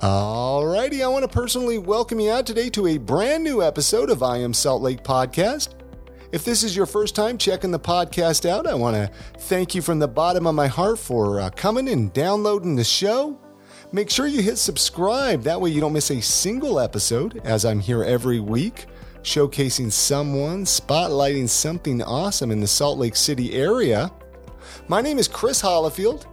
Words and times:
Alrighty, 0.00 1.02
I 1.02 1.08
want 1.08 1.22
to 1.22 1.28
personally 1.28 1.78
welcome 1.78 2.20
you 2.20 2.30
out 2.30 2.44
today 2.44 2.68
to 2.68 2.86
a 2.86 2.98
brand 2.98 3.42
new 3.42 3.62
episode 3.62 4.10
of 4.10 4.22
I 4.22 4.36
Am 4.36 4.52
Salt 4.52 4.82
Lake 4.82 5.02
Podcast. 5.02 5.70
If 6.32 6.44
this 6.44 6.62
is 6.62 6.76
your 6.76 6.84
first 6.84 7.14
time 7.14 7.38
checking 7.38 7.70
the 7.70 7.80
podcast 7.80 8.46
out, 8.46 8.66
I 8.66 8.74
want 8.74 8.94
to 8.94 9.10
thank 9.38 9.74
you 9.74 9.80
from 9.80 9.98
the 9.98 10.06
bottom 10.06 10.46
of 10.46 10.54
my 10.54 10.66
heart 10.66 10.98
for 10.98 11.40
uh, 11.40 11.48
coming 11.48 11.88
and 11.88 12.12
downloading 12.12 12.76
the 12.76 12.84
show. 12.84 13.40
Make 13.90 14.10
sure 14.10 14.26
you 14.26 14.42
hit 14.42 14.58
subscribe, 14.58 15.42
that 15.44 15.58
way 15.58 15.70
you 15.70 15.80
don't 15.80 15.94
miss 15.94 16.10
a 16.10 16.20
single 16.20 16.78
episode, 16.78 17.40
as 17.44 17.64
I'm 17.64 17.80
here 17.80 18.04
every 18.04 18.38
week 18.38 18.84
showcasing 19.22 19.90
someone, 19.90 20.64
spotlighting 20.64 21.48
something 21.48 22.02
awesome 22.02 22.50
in 22.50 22.60
the 22.60 22.66
Salt 22.66 22.98
Lake 22.98 23.16
City 23.16 23.54
area. 23.54 24.12
My 24.88 25.00
name 25.00 25.18
is 25.18 25.26
Chris 25.26 25.62
Hollifield 25.62 26.26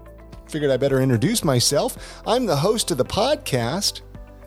figured 0.53 0.69
I 0.69 0.77
better 0.77 1.01
introduce 1.01 1.43
myself. 1.43 2.21
I'm 2.27 2.45
the 2.45 2.57
host 2.57 2.91
of 2.91 2.99
the 2.99 3.05
podcast. 3.05 4.01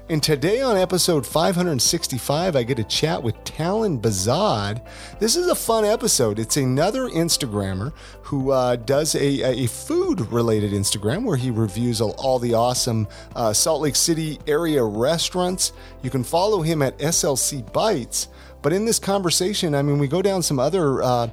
And 0.09 0.23
today 0.23 0.61
on 0.61 0.77
episode 0.77 1.27
565, 1.27 2.55
I 2.55 2.63
get 2.63 2.79
a 2.79 2.85
chat 2.85 3.21
with 3.21 3.35
Talyn 3.43 4.01
Behzad. 4.01 4.87
This 5.19 5.35
is 5.35 5.49
a 5.49 5.55
fun 5.57 5.85
episode. 5.85 6.39
It's 6.39 6.57
another 6.59 7.09
Instagrammer 7.09 7.93
who 8.23 8.53
uh, 8.53 8.77
does 8.77 9.17
a, 9.17 9.65
a 9.65 9.67
food 9.67 10.21
related 10.31 10.71
Instagram 10.71 11.25
where 11.25 11.37
he 11.37 11.51
reviews 11.51 12.01
all, 12.01 12.15
all 12.19 12.39
the 12.39 12.55
awesome 12.55 13.09
uh, 13.35 13.53
Salt 13.53 13.83
Lake 13.83 13.97
City 13.97 14.39
area 14.47 14.85
restaurants. 14.85 15.73
You 16.03 16.11
can 16.11 16.23
follow 16.23 16.63
him 16.63 16.83
at 16.83 16.97
SLC 16.99 17.73
Bites. 17.73 18.29
But 18.63 18.73
in 18.73 18.85
this 18.85 19.01
conversation, 19.01 19.75
I 19.75 19.83
mean, 19.83 19.99
we 19.99 20.07
go 20.07 20.23
down 20.23 20.41
some 20.45 20.61
other 20.61 21.03
uh, 21.03 21.31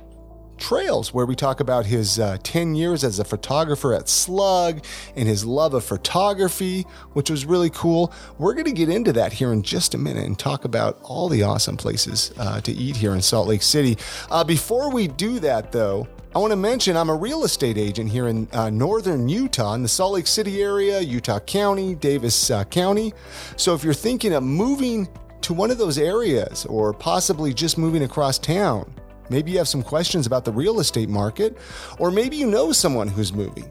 Trails, 0.63 1.13
where 1.13 1.25
we 1.25 1.35
talk 1.35 1.59
about 1.59 1.85
his 1.85 2.19
uh, 2.19 2.37
10 2.41 2.73
years 2.73 3.03
as 3.03 3.19
a 3.19 3.25
photographer 3.25 3.93
at 3.93 4.07
Slug 4.07 4.81
and 5.13 5.27
his 5.27 5.43
love 5.43 5.73
of 5.73 5.83
photography, 5.83 6.83
which 7.11 7.29
was 7.29 7.45
really 7.45 7.69
cool. 7.69 8.13
We're 8.37 8.53
going 8.53 8.67
to 8.67 8.71
get 8.71 8.87
into 8.87 9.11
that 9.11 9.33
here 9.33 9.51
in 9.51 9.61
just 9.61 9.93
a 9.93 9.97
minute 9.97 10.23
and 10.23 10.39
talk 10.39 10.63
about 10.63 10.99
all 11.03 11.27
the 11.27 11.43
awesome 11.43 11.75
places 11.75 12.31
uh, 12.37 12.61
to 12.61 12.71
eat 12.71 12.95
here 12.95 13.13
in 13.13 13.21
Salt 13.21 13.49
Lake 13.49 13.61
City. 13.61 13.97
Uh, 14.31 14.45
before 14.45 14.89
we 14.89 15.09
do 15.09 15.37
that, 15.39 15.73
though, 15.73 16.07
I 16.33 16.39
want 16.39 16.51
to 16.51 16.57
mention 16.57 16.95
I'm 16.95 17.09
a 17.09 17.15
real 17.15 17.43
estate 17.43 17.77
agent 17.77 18.09
here 18.09 18.29
in 18.29 18.47
uh, 18.53 18.69
northern 18.69 19.27
Utah, 19.27 19.73
in 19.73 19.83
the 19.83 19.89
Salt 19.89 20.13
Lake 20.13 20.27
City 20.27 20.63
area, 20.63 21.01
Utah 21.01 21.41
County, 21.41 21.93
Davis 21.93 22.49
uh, 22.49 22.63
County. 22.63 23.13
So 23.57 23.75
if 23.75 23.83
you're 23.83 23.93
thinking 23.93 24.31
of 24.31 24.43
moving 24.43 25.09
to 25.41 25.53
one 25.53 25.71
of 25.71 25.77
those 25.77 25.97
areas 25.97 26.65
or 26.67 26.93
possibly 26.93 27.53
just 27.53 27.77
moving 27.77 28.03
across 28.03 28.39
town, 28.39 28.93
Maybe 29.33 29.49
you 29.49 29.57
have 29.57 29.67
some 29.67 29.81
questions 29.81 30.27
about 30.27 30.45
the 30.45 30.51
real 30.51 30.79
estate 30.79 31.09
market, 31.09 31.57
or 31.97 32.11
maybe 32.11 32.37
you 32.37 32.45
know 32.45 32.71
someone 32.71 33.07
who's 33.07 33.33
moving. 33.33 33.67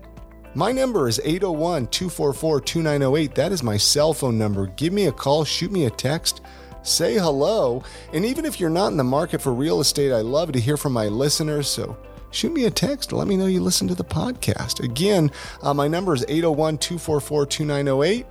My 0.57 0.73
number 0.73 1.07
is 1.07 1.21
801 1.25 1.87
244 1.87 2.61
2908. 2.63 3.35
That 3.37 3.53
is 3.53 3.63
my 3.63 3.77
cell 3.77 4.13
phone 4.13 4.37
number. 4.37 4.67
Give 4.67 4.93
me 4.93 5.07
a 5.07 5.13
call, 5.13 5.45
shoot 5.45 5.71
me 5.71 5.85
a 5.85 5.91
text, 5.91 6.41
say 6.83 7.15
hello. 7.15 7.85
And 8.13 8.25
even 8.25 8.45
if 8.45 8.59
you're 8.59 8.71
not 8.71 8.91
in 8.91 8.97
the 8.97 9.05
market 9.05 9.41
for 9.41 9.53
real 9.53 9.81
estate, 9.81 10.11
I 10.11 10.23
love 10.23 10.51
to 10.51 10.59
hear 10.59 10.77
from 10.77 10.95
my 10.95 11.07
listeners. 11.07 11.69
So 11.69 11.97
shoot 12.33 12.53
me 12.53 12.65
a 12.65 12.71
text. 12.71 13.13
Let 13.13 13.29
me 13.29 13.37
know 13.37 13.47
you 13.47 13.63
listen 13.63 13.87
to 13.87 13.95
the 13.95 14.03
podcast. 14.03 14.83
Again, 14.83 15.31
uh, 15.63 15.73
my 15.73 15.87
number 15.87 16.13
is 16.13 16.25
801 16.29 16.79
244 16.79 17.47
2908. 17.47 18.27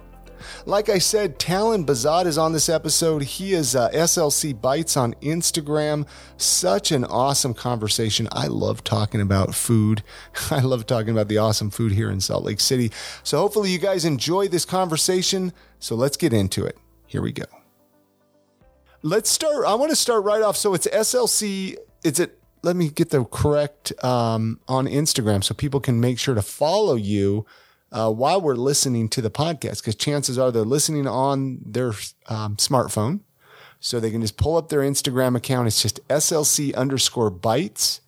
Like 0.66 0.90
I 0.90 0.98
said, 0.98 1.40
Talyn 1.40 1.86
Behzad 1.86 2.26
is 2.26 2.38
on 2.38 2.54
this 2.54 2.70
episode. 2.70 3.24
He 3.24 3.54
is 3.54 3.76
uh, 3.76 3.90
SLC 3.90 4.60
Bites 4.60 4.98
on 4.98 5.14
Instagram. 5.16 6.08
Such 6.38 6.92
an 6.92 7.06
awesome 7.06 7.54
conversation. 7.54 8.28
I 8.32 8.48
love 8.48 8.84
talking 8.84 9.22
about 9.22 9.56
food. 9.56 10.04
I 10.52 10.62
love 10.62 10.86
talking 10.86 11.10
about 11.10 11.28
the 11.28 11.38
awesome 11.38 11.70
food 11.70 11.92
here 11.92 12.10
in 12.10 12.22
Salt 12.22 12.44
Lake 12.44 12.60
City. 12.60 12.92
So 13.24 13.38
hopefully 13.38 13.72
you 13.72 13.80
guys 13.80 14.06
enjoy 14.06 14.48
this 14.48 14.66
conversation. 14.66 15.54
So 15.80 15.96
let's 15.96 16.18
get 16.18 16.34
into 16.34 16.66
it. 16.66 16.78
Here 17.08 17.22
we 17.22 17.32
go. 17.32 17.46
Let's 19.04 19.30
start. 19.30 19.66
I 19.66 19.74
want 19.76 19.90
to 19.90 19.96
start 19.96 20.24
right 20.24 20.42
off. 20.42 20.56
So 20.56 20.74
it's 20.74 20.88
SLC. 20.88 21.76
It's 22.04 22.20
at 22.20 22.32
let 22.64 22.76
me 22.76 22.90
get 22.90 23.10
the 23.10 23.24
correct 23.26 23.92
um, 24.04 24.60
on 24.68 24.86
Instagram 24.88 25.44
so 25.44 25.54
people 25.54 25.80
can 25.80 26.00
make 26.00 26.20
sure 26.20 26.36
to 26.36 26.42
follow 26.42 26.96
you 26.96 27.46
uh, 27.92 28.12
while 28.12 28.42
we're 28.42 28.56
listening 28.56 29.10
to 29.10 29.22
the 29.22 29.32
podcast, 29.32 29.82
because 29.82 29.96
chances 29.96 30.38
are 30.38 30.52
they're 30.52 30.64
listening 30.64 31.08
on 31.08 31.60
their 31.66 31.90
um, 32.28 32.56
smartphone. 32.58 33.22
So 33.80 34.00
they 34.00 34.12
can 34.12 34.22
just 34.22 34.38
pull 34.38 34.58
up 34.58 34.70
their 34.70 34.82
Instagram 34.82 35.36
account. 35.36 35.68
It's 35.68 35.82
just 35.82 36.08
SLC 36.08 36.74
underscore 36.76 37.32
bites 37.32 38.02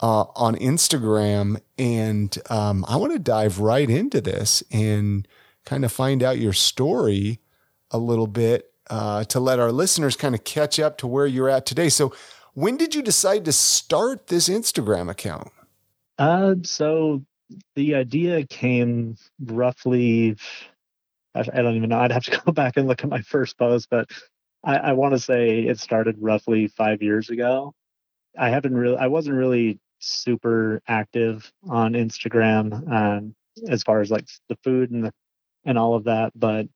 uh, 0.00 0.26
on 0.36 0.54
Instagram. 0.54 1.60
And 1.76 2.36
um, 2.48 2.84
I 2.86 2.96
want 2.96 3.12
to 3.12 3.18
dive 3.18 3.58
right 3.58 3.90
into 3.90 4.20
this 4.20 4.62
and 4.70 5.26
kind 5.64 5.84
of 5.84 5.90
find 5.90 6.22
out 6.22 6.38
your 6.38 6.52
story 6.52 7.40
a 7.90 7.98
little 7.98 8.28
bit 8.28 8.70
uh, 8.88 9.24
to 9.24 9.40
let 9.40 9.58
our 9.58 9.72
listeners 9.72 10.16
kind 10.16 10.34
of 10.34 10.44
catch 10.44 10.78
up 10.78 10.98
to 10.98 11.06
where 11.06 11.26
you're 11.26 11.48
at 11.48 11.66
today. 11.66 11.88
So, 11.88 12.14
when 12.52 12.76
did 12.76 12.94
you 12.94 13.02
decide 13.02 13.44
to 13.46 13.52
start 13.52 14.28
this 14.28 14.48
Instagram 14.48 15.10
account? 15.10 15.50
Uh, 16.18 16.54
so 16.62 17.24
the 17.76 17.94
idea 17.94 18.46
came 18.46 19.16
roughly 19.40 20.36
I 21.34 21.42
don't 21.42 21.74
even 21.74 21.88
know. 21.88 21.98
I'd 21.98 22.12
have 22.12 22.24
to 22.24 22.40
go 22.44 22.52
back 22.52 22.76
and 22.76 22.86
look 22.86 23.02
at 23.02 23.10
my 23.10 23.20
first 23.20 23.58
post, 23.58 23.88
but 23.90 24.08
I, 24.62 24.76
I 24.76 24.92
want 24.92 25.14
to 25.14 25.18
say 25.18 25.60
it 25.60 25.78
started 25.78 26.16
roughly 26.20 26.68
five 26.68 27.02
years 27.02 27.30
ago. 27.30 27.74
I 28.38 28.50
haven't 28.50 28.74
really, 28.74 28.96
I 28.96 29.06
wasn't 29.08 29.36
really 29.36 29.78
super 29.98 30.80
active 30.88 31.50
on 31.68 31.94
Instagram 31.94 32.90
um, 32.90 33.34
as 33.68 33.82
far 33.82 34.00
as 34.00 34.10
like 34.10 34.26
the 34.48 34.58
food 34.62 34.90
and 34.90 35.04
the, 35.04 35.12
and 35.64 35.78
all 35.78 35.94
of 35.94 36.04
that, 36.04 36.32
but 36.34 36.66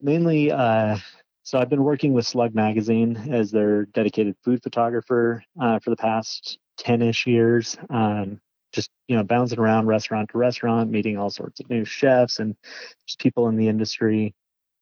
mainly, 0.00 0.50
uh, 0.50 0.98
so 1.44 1.58
I've 1.58 1.70
been 1.70 1.82
working 1.82 2.12
with 2.12 2.26
Slug 2.26 2.54
Magazine 2.54 3.16
as 3.32 3.50
their 3.50 3.86
dedicated 3.86 4.36
food 4.44 4.62
photographer 4.62 5.42
uh, 5.60 5.78
for 5.80 5.90
the 5.90 5.96
past 5.96 6.58
10-ish 6.80 7.26
years. 7.26 7.76
Um, 7.90 8.40
just 8.72 8.90
you 9.08 9.16
know 9.16 9.22
bouncing 9.22 9.58
around 9.58 9.86
restaurant 9.86 10.30
to 10.30 10.38
restaurant 10.38 10.90
meeting 10.90 11.18
all 11.18 11.30
sorts 11.30 11.60
of 11.60 11.68
new 11.70 11.84
chefs 11.84 12.38
and 12.38 12.56
just 13.06 13.18
people 13.18 13.48
in 13.48 13.56
the 13.56 13.68
industry. 13.68 14.34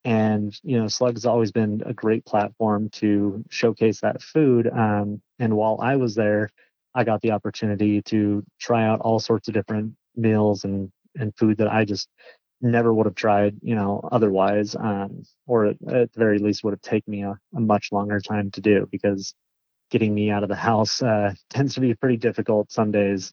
And 0.04 0.58
you 0.62 0.78
know 0.78 0.88
slug's 0.88 1.26
always 1.26 1.52
been 1.52 1.82
a 1.84 1.92
great 1.92 2.24
platform 2.24 2.88
to 2.90 3.44
showcase 3.50 4.00
that 4.00 4.22
food 4.22 4.66
um, 4.66 5.20
and 5.38 5.54
while 5.54 5.78
i 5.82 5.96
was 5.96 6.14
there 6.14 6.48
i 6.94 7.04
got 7.04 7.20
the 7.20 7.32
opportunity 7.32 8.00
to 8.02 8.42
try 8.58 8.86
out 8.86 9.00
all 9.00 9.18
sorts 9.20 9.48
of 9.48 9.52
different 9.52 9.92
meals 10.16 10.64
and 10.64 10.90
and 11.16 11.36
food 11.36 11.58
that 11.58 11.68
i 11.68 11.84
just 11.84 12.08
never 12.60 12.92
would 12.92 13.06
have 13.06 13.14
tried 13.14 13.56
you 13.62 13.74
know 13.74 14.00
otherwise 14.12 14.76
um, 14.76 15.22
or 15.46 15.66
at, 15.66 15.76
at, 15.88 16.12
the 16.12 16.18
very 16.18 16.38
least 16.38 16.62
would 16.62 16.72
have 16.72 16.82
taken 16.82 17.10
me 17.10 17.22
a, 17.22 17.38
a, 17.54 17.60
much 17.60 17.90
longer 17.90 18.20
time 18.20 18.50
to 18.50 18.60
do 18.60 18.86
because 18.90 19.34
getting 19.90 20.14
me 20.14 20.30
out 20.30 20.42
of 20.42 20.48
the 20.48 20.54
house 20.54 21.02
uh, 21.02 21.32
tends 21.50 21.74
to 21.74 21.80
be 21.80 21.94
pretty 21.94 22.16
difficult 22.16 22.70
some 22.70 22.90
days 22.90 23.32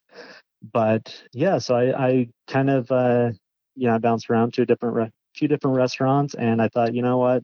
but 0.61 1.15
yeah, 1.33 1.57
so 1.59 1.75
I, 1.75 2.07
I 2.07 2.29
kind 2.47 2.69
of 2.69 2.91
uh, 2.91 3.31
you 3.75 3.87
know 3.87 3.95
I 3.95 3.97
bounced 3.99 4.29
around 4.29 4.53
to 4.55 4.63
a 4.63 4.65
different 4.65 4.95
re- 4.95 5.11
few 5.35 5.47
different 5.47 5.77
restaurants, 5.77 6.35
and 6.35 6.61
I 6.61 6.67
thought, 6.69 6.93
you 6.93 7.01
know 7.01 7.17
what, 7.17 7.43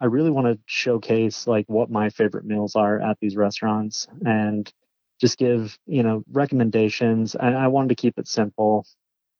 I 0.00 0.06
really 0.06 0.30
want 0.30 0.46
to 0.48 0.60
showcase 0.66 1.46
like 1.46 1.66
what 1.68 1.90
my 1.90 2.10
favorite 2.10 2.44
meals 2.46 2.76
are 2.76 3.00
at 3.00 3.18
these 3.20 3.36
restaurants, 3.36 4.08
and 4.24 4.70
just 5.20 5.38
give 5.38 5.78
you 5.86 6.02
know 6.02 6.24
recommendations. 6.32 7.34
And 7.34 7.56
I 7.56 7.68
wanted 7.68 7.90
to 7.90 7.96
keep 7.96 8.18
it 8.18 8.28
simple, 8.28 8.86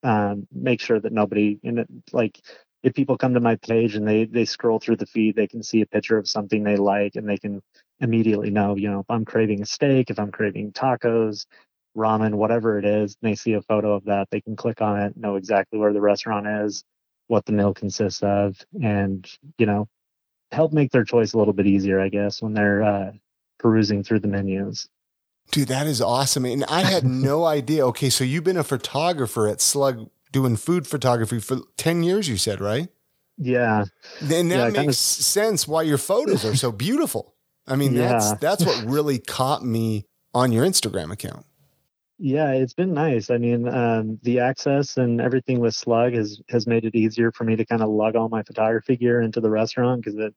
um, 0.02 0.46
make 0.52 0.80
sure 0.80 1.00
that 1.00 1.12
nobody 1.12 1.58
in 1.62 1.78
it 1.78 1.88
like 2.12 2.40
if 2.82 2.94
people 2.94 3.18
come 3.18 3.34
to 3.34 3.40
my 3.40 3.56
page 3.56 3.96
and 3.96 4.06
they 4.06 4.24
they 4.24 4.44
scroll 4.44 4.78
through 4.78 4.96
the 4.96 5.06
feed, 5.06 5.36
they 5.36 5.48
can 5.48 5.62
see 5.62 5.80
a 5.80 5.86
picture 5.86 6.18
of 6.18 6.28
something 6.28 6.62
they 6.62 6.76
like, 6.76 7.16
and 7.16 7.28
they 7.28 7.38
can 7.38 7.60
immediately 8.00 8.50
know, 8.50 8.76
you 8.76 8.90
know, 8.90 9.00
if 9.00 9.06
I'm 9.10 9.24
craving 9.24 9.62
a 9.62 9.66
steak, 9.66 10.10
if 10.10 10.18
I'm 10.20 10.30
craving 10.30 10.72
tacos, 10.72 11.46
ramen, 11.96 12.34
whatever 12.34 12.78
it 12.78 12.84
is, 12.84 13.16
and 13.20 13.30
they 13.30 13.34
see 13.34 13.54
a 13.54 13.62
photo 13.62 13.94
of 13.94 14.04
that, 14.04 14.28
they 14.30 14.40
can 14.40 14.56
click 14.56 14.80
on 14.80 15.00
it, 15.00 15.16
know 15.16 15.36
exactly 15.36 15.78
where 15.78 15.92
the 15.92 16.00
restaurant 16.00 16.46
is, 16.46 16.84
what 17.26 17.44
the 17.44 17.52
meal 17.52 17.74
consists 17.74 18.22
of, 18.22 18.56
and 18.82 19.28
you 19.58 19.66
know, 19.66 19.88
help 20.52 20.72
make 20.72 20.90
their 20.90 21.04
choice 21.04 21.32
a 21.32 21.38
little 21.38 21.52
bit 21.52 21.66
easier, 21.66 22.00
I 22.00 22.08
guess, 22.08 22.42
when 22.42 22.54
they're 22.54 22.82
uh, 22.82 23.12
perusing 23.58 24.02
through 24.02 24.20
the 24.20 24.28
menus. 24.28 24.88
Dude, 25.50 25.68
that 25.68 25.86
is 25.86 26.00
awesome. 26.00 26.44
And 26.44 26.64
I 26.64 26.82
had 26.82 27.04
no 27.04 27.44
idea. 27.44 27.86
Okay, 27.88 28.10
so 28.10 28.24
you've 28.24 28.44
been 28.44 28.56
a 28.56 28.64
photographer 28.64 29.48
at 29.48 29.60
Slug 29.60 30.10
doing 30.32 30.56
food 30.56 30.86
photography 30.86 31.40
for 31.40 31.58
10 31.76 32.02
years, 32.02 32.28
you 32.28 32.36
said, 32.36 32.60
right? 32.60 32.88
Yeah. 33.38 33.84
Then 34.20 34.48
that 34.48 34.56
yeah, 34.56 34.64
makes 34.64 34.76
kind 34.76 34.88
of... 34.88 34.94
sense 34.94 35.68
why 35.68 35.82
your 35.82 35.98
photos 35.98 36.44
are 36.44 36.56
so 36.56 36.72
beautiful. 36.72 37.34
I 37.66 37.76
mean, 37.76 37.92
yeah. 37.94 38.08
that's 38.08 38.32
that's 38.34 38.64
what 38.64 38.84
really 38.84 39.18
caught 39.18 39.64
me 39.64 40.06
on 40.34 40.52
your 40.52 40.66
Instagram 40.66 41.12
account. 41.12 41.46
Yeah, 42.20 42.50
it's 42.52 42.74
been 42.74 42.94
nice. 42.94 43.30
I 43.30 43.38
mean, 43.38 43.68
um, 43.68 44.18
the 44.22 44.40
access 44.40 44.96
and 44.96 45.20
everything 45.20 45.60
with 45.60 45.74
Slug 45.76 46.14
has 46.14 46.40
has 46.48 46.66
made 46.66 46.84
it 46.84 46.96
easier 46.96 47.30
for 47.30 47.44
me 47.44 47.54
to 47.56 47.64
kind 47.64 47.80
of 47.82 47.90
lug 47.90 48.16
all 48.16 48.28
my 48.28 48.42
photography 48.42 48.96
gear 48.96 49.20
into 49.20 49.40
the 49.40 49.50
restaurant 49.50 50.02
because 50.02 50.18
it 50.18 50.34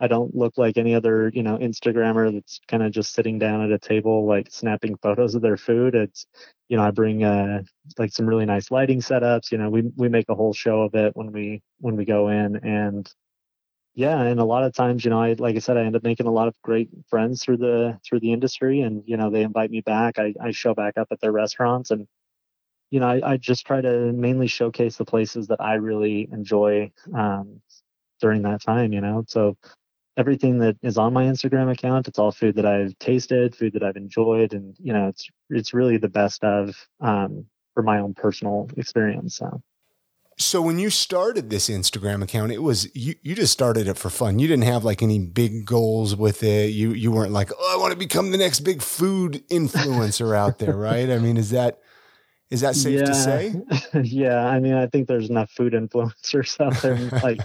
I 0.00 0.08
don't 0.08 0.34
look 0.36 0.58
like 0.58 0.78
any 0.78 0.94
other, 0.94 1.30
you 1.34 1.42
know, 1.44 1.58
Instagrammer 1.58 2.32
that's 2.34 2.60
kind 2.68 2.82
of 2.82 2.92
just 2.92 3.14
sitting 3.14 3.38
down 3.38 3.62
at 3.62 3.72
a 3.72 3.78
table, 3.78 4.26
like 4.26 4.48
snapping 4.52 4.96
photos 4.98 5.34
of 5.36 5.42
their 5.42 5.56
food. 5.58 5.94
It's, 5.94 6.26
you 6.68 6.76
know, 6.76 6.84
I 6.84 6.90
bring 6.92 7.24
uh, 7.24 7.62
like 7.98 8.12
some 8.12 8.26
really 8.26 8.46
nice 8.46 8.70
lighting 8.70 9.00
setups. 9.00 9.52
You 9.52 9.58
know, 9.58 9.70
we 9.70 9.82
we 9.96 10.08
make 10.08 10.28
a 10.30 10.34
whole 10.36 10.54
show 10.54 10.82
of 10.82 10.94
it 10.96 11.12
when 11.16 11.32
we 11.32 11.62
when 11.80 11.96
we 11.96 12.04
go 12.06 12.28
in, 12.28 12.56
and 12.66 13.10
yeah, 13.94 14.20
and 14.22 14.40
a 14.40 14.44
lot 14.44 14.64
of 14.64 14.72
times, 14.74 15.04
you 15.04 15.10
know, 15.10 15.20
I 15.20 15.34
like 15.34 15.56
I 15.56 15.58
said, 15.58 15.76
I 15.76 15.82
end 15.84 15.96
up 15.96 16.02
making 16.02 16.26
a 16.26 16.32
lot 16.32 16.48
of 16.48 16.54
great 16.62 16.88
friends 17.08 17.44
through 17.44 17.58
the 17.58 18.00
through 18.04 18.20
the 18.20 18.32
industry, 18.32 18.80
and 18.80 19.02
you 19.06 19.16
know, 19.18 19.30
they 19.30 19.42
invite 19.42 19.70
me 19.70 19.82
back. 19.82 20.18
I 20.18 20.34
I 20.40 20.50
show 20.52 20.74
back 20.74 20.96
up 20.96 21.08
at 21.10 21.20
their 21.20 21.32
restaurants, 21.32 21.90
and 21.90 22.06
you 22.90 23.00
know, 23.00 23.08
I, 23.08 23.32
I 23.32 23.36
just 23.38 23.66
try 23.66 23.80
to 23.82 24.12
mainly 24.12 24.48
showcase 24.48 24.96
the 24.96 25.04
places 25.04 25.48
that 25.48 25.60
I 25.60 25.74
really 25.74 26.28
enjoy 26.32 26.92
um, 27.14 27.60
during 28.20 28.42
that 28.42 28.62
time. 28.62 28.92
You 28.92 29.02
know, 29.02 29.24
so 29.28 29.56
everything 30.16 30.58
that 30.60 30.76
is 30.82 30.98
on 30.98 31.12
my 31.12 31.24
Instagram 31.24 31.70
account, 31.72 32.08
it's 32.08 32.18
all 32.18 32.32
food 32.32 32.56
that 32.56 32.66
I've 32.66 32.98
tasted, 32.98 33.56
food 33.56 33.74
that 33.74 33.84
I've 33.84 33.96
enjoyed, 33.96 34.54
and 34.54 34.76
you 34.80 34.92
know, 34.94 35.08
it's 35.08 35.28
it's 35.50 35.74
really 35.74 35.98
the 35.98 36.08
best 36.08 36.44
of 36.44 36.76
um, 37.00 37.46
for 37.74 37.82
my 37.82 38.00
own 38.00 38.14
personal 38.14 38.70
experience. 38.76 39.36
So. 39.36 39.62
So 40.38 40.62
when 40.62 40.78
you 40.78 40.90
started 40.90 41.50
this 41.50 41.68
Instagram 41.68 42.22
account, 42.22 42.52
it 42.52 42.62
was 42.62 42.94
you, 42.96 43.14
you 43.22 43.34
just 43.34 43.52
started 43.52 43.86
it 43.86 43.98
for 43.98 44.10
fun. 44.10 44.38
You 44.38 44.48
didn't 44.48 44.64
have 44.64 44.84
like 44.84 45.02
any 45.02 45.18
big 45.18 45.64
goals 45.64 46.16
with 46.16 46.42
it. 46.42 46.70
You 46.70 46.92
you 46.92 47.12
weren't 47.12 47.32
like, 47.32 47.50
oh, 47.56 47.74
I 47.76 47.80
want 47.80 47.92
to 47.92 47.98
become 47.98 48.30
the 48.30 48.38
next 48.38 48.60
big 48.60 48.82
food 48.82 49.44
influencer 49.50 50.36
out 50.36 50.58
there, 50.58 50.76
right? 50.76 51.10
I 51.10 51.18
mean, 51.18 51.36
is 51.36 51.50
that 51.50 51.80
is 52.50 52.60
that 52.60 52.76
safe 52.76 53.00
yeah. 53.00 53.04
to 53.06 53.14
say? 53.14 53.54
yeah, 54.02 54.46
I 54.46 54.60
mean, 54.60 54.74
I 54.74 54.86
think 54.86 55.08
there's 55.08 55.30
enough 55.30 55.50
food 55.50 55.72
influencers 55.72 56.60
out 56.60 56.80
there. 56.82 56.96
like, 57.22 57.40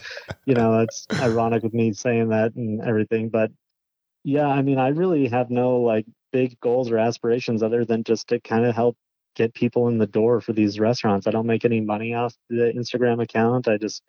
you 0.46 0.54
know, 0.54 0.80
it's 0.80 1.08
ironic 1.22 1.64
with 1.64 1.74
me 1.74 1.94
saying 1.94 2.30
that 2.30 2.56
and 2.56 2.82
everything, 2.82 3.30
but 3.30 3.52
yeah, 4.24 4.48
I 4.48 4.62
mean, 4.62 4.78
I 4.78 4.90
really 4.90 5.30
have 5.30 5.50
no 5.50 5.78
like 5.78 6.06
big 6.34 6.60
goals 6.60 6.92
or 6.92 6.98
aspirations 6.98 7.64
other 7.64 7.86
than 7.86 8.04
just 8.04 8.28
to 8.28 8.40
kind 8.42 8.66
of 8.66 8.76
help 8.76 8.98
get 9.38 9.56
people 9.56 9.90
in 9.90 10.00
the 10.00 10.08
door 10.08 10.42
for 10.42 10.54
these 10.54 10.80
restaurants. 10.80 11.28
I 11.28 11.32
don't 11.32 11.48
make 11.48 11.66
any 11.66 11.82
money 11.82 12.16
off 12.16 12.36
the 12.50 12.74
Instagram 12.76 13.24
account. 13.24 13.70
I 13.70 13.78
just, 13.78 14.04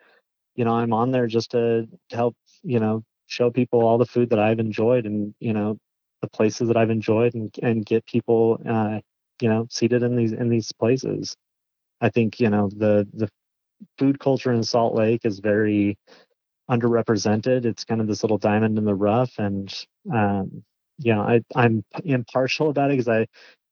you 0.56 0.64
know, 0.66 0.74
I'm 0.74 0.94
on 0.94 1.12
there 1.12 1.28
just 1.28 1.52
to 1.52 1.88
help, 2.12 2.36
you 2.64 2.80
know, 2.80 3.04
show 3.28 3.50
people 3.50 3.82
all 3.82 3.98
the 3.98 4.06
food 4.06 4.30
that 4.30 4.40
I've 4.40 4.60
enjoyed 4.60 5.06
and, 5.06 5.34
you 5.40 5.54
know, 5.54 5.78
the 6.22 6.28
places 6.30 6.68
that 6.68 6.78
I've 6.78 6.90
enjoyed 6.90 7.34
and, 7.34 7.54
and 7.62 7.86
get 7.86 8.06
people, 8.06 8.60
uh, 8.68 9.00
you 9.42 9.48
know 9.48 9.66
seated 9.70 10.02
in 10.02 10.16
these 10.16 10.32
in 10.32 10.48
these 10.48 10.72
places 10.72 11.36
i 12.00 12.08
think 12.08 12.40
you 12.40 12.50
know 12.50 12.70
the 12.76 13.06
the 13.14 13.28
food 13.98 14.18
culture 14.20 14.52
in 14.52 14.62
salt 14.64 14.94
lake 14.94 15.22
is 15.24 15.40
very 15.40 15.96
underrepresented 16.70 17.66
it's 17.66 17.84
kind 17.84 18.00
of 18.00 18.06
this 18.06 18.22
little 18.22 18.38
diamond 18.38 18.78
in 18.78 18.84
the 18.84 18.94
rough 18.94 19.32
and 19.38 19.74
um 20.14 20.64
you 20.98 21.14
know 21.14 21.22
i 21.22 21.40
i'm 21.56 21.84
impartial 22.04 22.70
about 22.70 22.90
it 22.90 22.94
because 22.94 23.08
i 23.08 23.26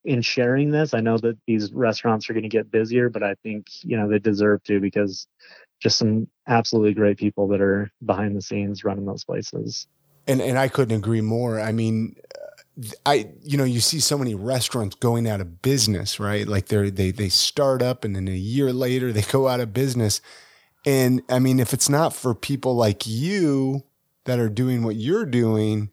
in 0.06 0.22
sharing 0.22 0.70
this 0.70 0.94
i 0.94 1.00
know 1.00 1.18
that 1.18 1.36
these 1.46 1.72
restaurants 1.72 2.30
are 2.30 2.32
going 2.32 2.42
to 2.42 2.48
get 2.48 2.70
busier 2.70 3.10
but 3.10 3.22
i 3.22 3.34
think 3.42 3.66
you 3.82 3.96
know 3.96 4.08
they 4.08 4.18
deserve 4.18 4.62
to 4.64 4.80
because 4.80 5.26
just 5.80 5.98
some 5.98 6.26
absolutely 6.46 6.94
great 6.94 7.18
people 7.18 7.48
that 7.48 7.60
are 7.60 7.90
behind 8.04 8.34
the 8.34 8.40
scenes 8.40 8.84
running 8.84 9.04
those 9.04 9.24
places 9.24 9.86
and 10.26 10.40
and 10.40 10.58
i 10.58 10.68
couldn't 10.68 10.96
agree 10.96 11.20
more 11.20 11.60
i 11.60 11.72
mean 11.72 12.16
I, 13.06 13.30
you 13.42 13.56
know, 13.56 13.64
you 13.64 13.80
see 13.80 14.00
so 14.00 14.18
many 14.18 14.34
restaurants 14.34 14.96
going 14.96 15.26
out 15.26 15.40
of 15.40 15.62
business, 15.62 16.20
right? 16.20 16.46
Like 16.46 16.66
they're, 16.66 16.90
they, 16.90 17.10
they 17.10 17.30
start 17.30 17.80
up 17.80 18.04
and 18.04 18.14
then 18.14 18.28
a 18.28 18.32
year 18.32 18.72
later 18.72 19.12
they 19.12 19.22
go 19.22 19.48
out 19.48 19.60
of 19.60 19.72
business. 19.72 20.20
And 20.84 21.22
I 21.30 21.38
mean, 21.38 21.58
if 21.58 21.72
it's 21.72 21.88
not 21.88 22.14
for 22.14 22.34
people 22.34 22.76
like 22.76 23.06
you 23.06 23.84
that 24.24 24.38
are 24.38 24.50
doing 24.50 24.82
what 24.82 24.96
you're 24.96 25.24
doing, 25.24 25.90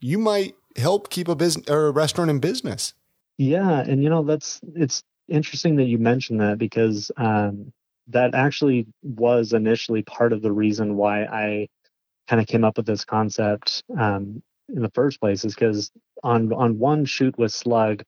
you 0.00 0.18
might 0.18 0.54
help 0.76 1.10
keep 1.10 1.28
a 1.28 1.36
business 1.36 1.68
or 1.68 1.88
a 1.88 1.90
restaurant 1.90 2.30
in 2.30 2.38
business. 2.38 2.94
Yeah. 3.40 3.80
And, 3.80 4.02
you 4.02 4.10
know, 4.10 4.22
that's, 4.22 4.60
it's 4.74 5.02
interesting 5.26 5.76
that 5.76 5.84
you 5.84 5.96
mentioned 5.96 6.40
that 6.42 6.58
because, 6.58 7.10
um, 7.16 7.72
that 8.08 8.34
actually 8.34 8.86
was 9.02 9.54
initially 9.54 10.02
part 10.02 10.34
of 10.34 10.42
the 10.42 10.52
reason 10.52 10.96
why 10.96 11.24
I 11.24 11.68
kind 12.28 12.40
of 12.42 12.48
came 12.48 12.64
up 12.64 12.76
with 12.76 12.86
this 12.86 13.04
concept. 13.04 13.84
Um, 13.98 14.42
in 14.68 14.82
the 14.82 14.90
first 14.94 15.20
place 15.20 15.44
is 15.44 15.54
because 15.54 15.90
on 16.24 16.52
on 16.52 16.78
one 16.78 17.04
shoot 17.04 17.38
with 17.38 17.52
Slug, 17.52 18.04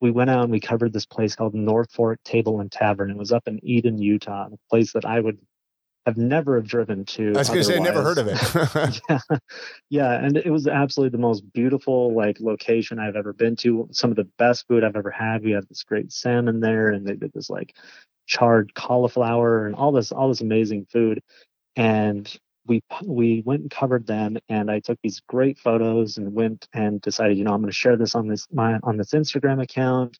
we 0.00 0.10
went 0.10 0.30
out 0.30 0.44
and 0.44 0.52
we 0.52 0.60
covered 0.60 0.92
this 0.92 1.06
place 1.06 1.36
called 1.36 1.54
North 1.54 1.92
Fork 1.92 2.20
Table 2.24 2.60
and 2.60 2.72
Tavern. 2.72 3.10
It 3.10 3.18
was 3.18 3.32
up 3.32 3.48
in 3.48 3.60
Eden, 3.64 3.98
Utah, 3.98 4.48
a 4.52 4.58
place 4.70 4.92
that 4.94 5.04
I 5.06 5.20
would 5.20 5.38
have 6.06 6.16
never 6.16 6.60
driven 6.60 7.04
to. 7.04 7.32
I 7.34 7.38
was 7.38 7.48
going 7.48 7.60
to 7.60 7.64
say, 7.64 7.76
I 7.76 7.80
never 7.80 8.02
heard 8.02 8.18
of 8.18 8.28
it. 8.28 9.00
yeah, 9.08 9.38
yeah, 9.90 10.24
and 10.24 10.36
it 10.36 10.50
was 10.50 10.66
absolutely 10.66 11.16
the 11.16 11.22
most 11.22 11.50
beautiful 11.52 12.14
like 12.14 12.40
location 12.40 12.98
I've 12.98 13.16
ever 13.16 13.32
been 13.32 13.56
to. 13.56 13.88
Some 13.92 14.10
of 14.10 14.16
the 14.16 14.28
best 14.38 14.66
food 14.66 14.84
I've 14.84 14.96
ever 14.96 15.10
had. 15.10 15.44
We 15.44 15.52
had 15.52 15.68
this 15.68 15.84
great 15.84 16.12
salmon 16.12 16.60
there, 16.60 16.88
and 16.88 17.06
they 17.06 17.14
did 17.14 17.32
this 17.32 17.50
like 17.50 17.76
charred 18.26 18.74
cauliflower 18.74 19.66
and 19.66 19.74
all 19.74 19.92
this 19.92 20.12
all 20.12 20.28
this 20.28 20.40
amazing 20.40 20.86
food. 20.90 21.22
And 21.76 22.32
we 22.66 22.82
we 23.04 23.42
went 23.44 23.62
and 23.62 23.70
covered 23.70 24.06
them 24.06 24.36
and 24.48 24.70
i 24.70 24.78
took 24.78 24.98
these 25.02 25.20
great 25.28 25.58
photos 25.58 26.16
and 26.16 26.32
went 26.32 26.68
and 26.72 27.00
decided 27.00 27.36
you 27.36 27.44
know 27.44 27.52
i'm 27.52 27.60
going 27.60 27.70
to 27.70 27.76
share 27.76 27.96
this 27.96 28.14
on 28.14 28.28
this 28.28 28.46
my 28.52 28.78
on 28.82 28.96
this 28.96 29.10
instagram 29.10 29.60
account 29.60 30.18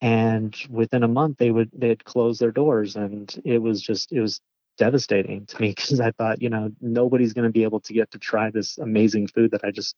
and 0.00 0.56
within 0.70 1.02
a 1.02 1.08
month 1.08 1.36
they 1.38 1.50
would 1.50 1.70
they 1.74 1.88
had 1.88 2.04
closed 2.04 2.40
their 2.40 2.50
doors 2.50 2.96
and 2.96 3.40
it 3.44 3.58
was 3.58 3.82
just 3.82 4.12
it 4.12 4.20
was 4.20 4.40
devastating 4.76 5.46
to 5.46 5.60
me 5.60 5.68
because 5.68 6.00
i 6.00 6.10
thought 6.12 6.42
you 6.42 6.50
know 6.50 6.70
nobody's 6.80 7.32
going 7.32 7.46
to 7.46 7.52
be 7.52 7.62
able 7.62 7.80
to 7.80 7.92
get 7.92 8.10
to 8.10 8.18
try 8.18 8.50
this 8.50 8.78
amazing 8.78 9.26
food 9.26 9.50
that 9.50 9.64
i 9.64 9.70
just 9.70 9.96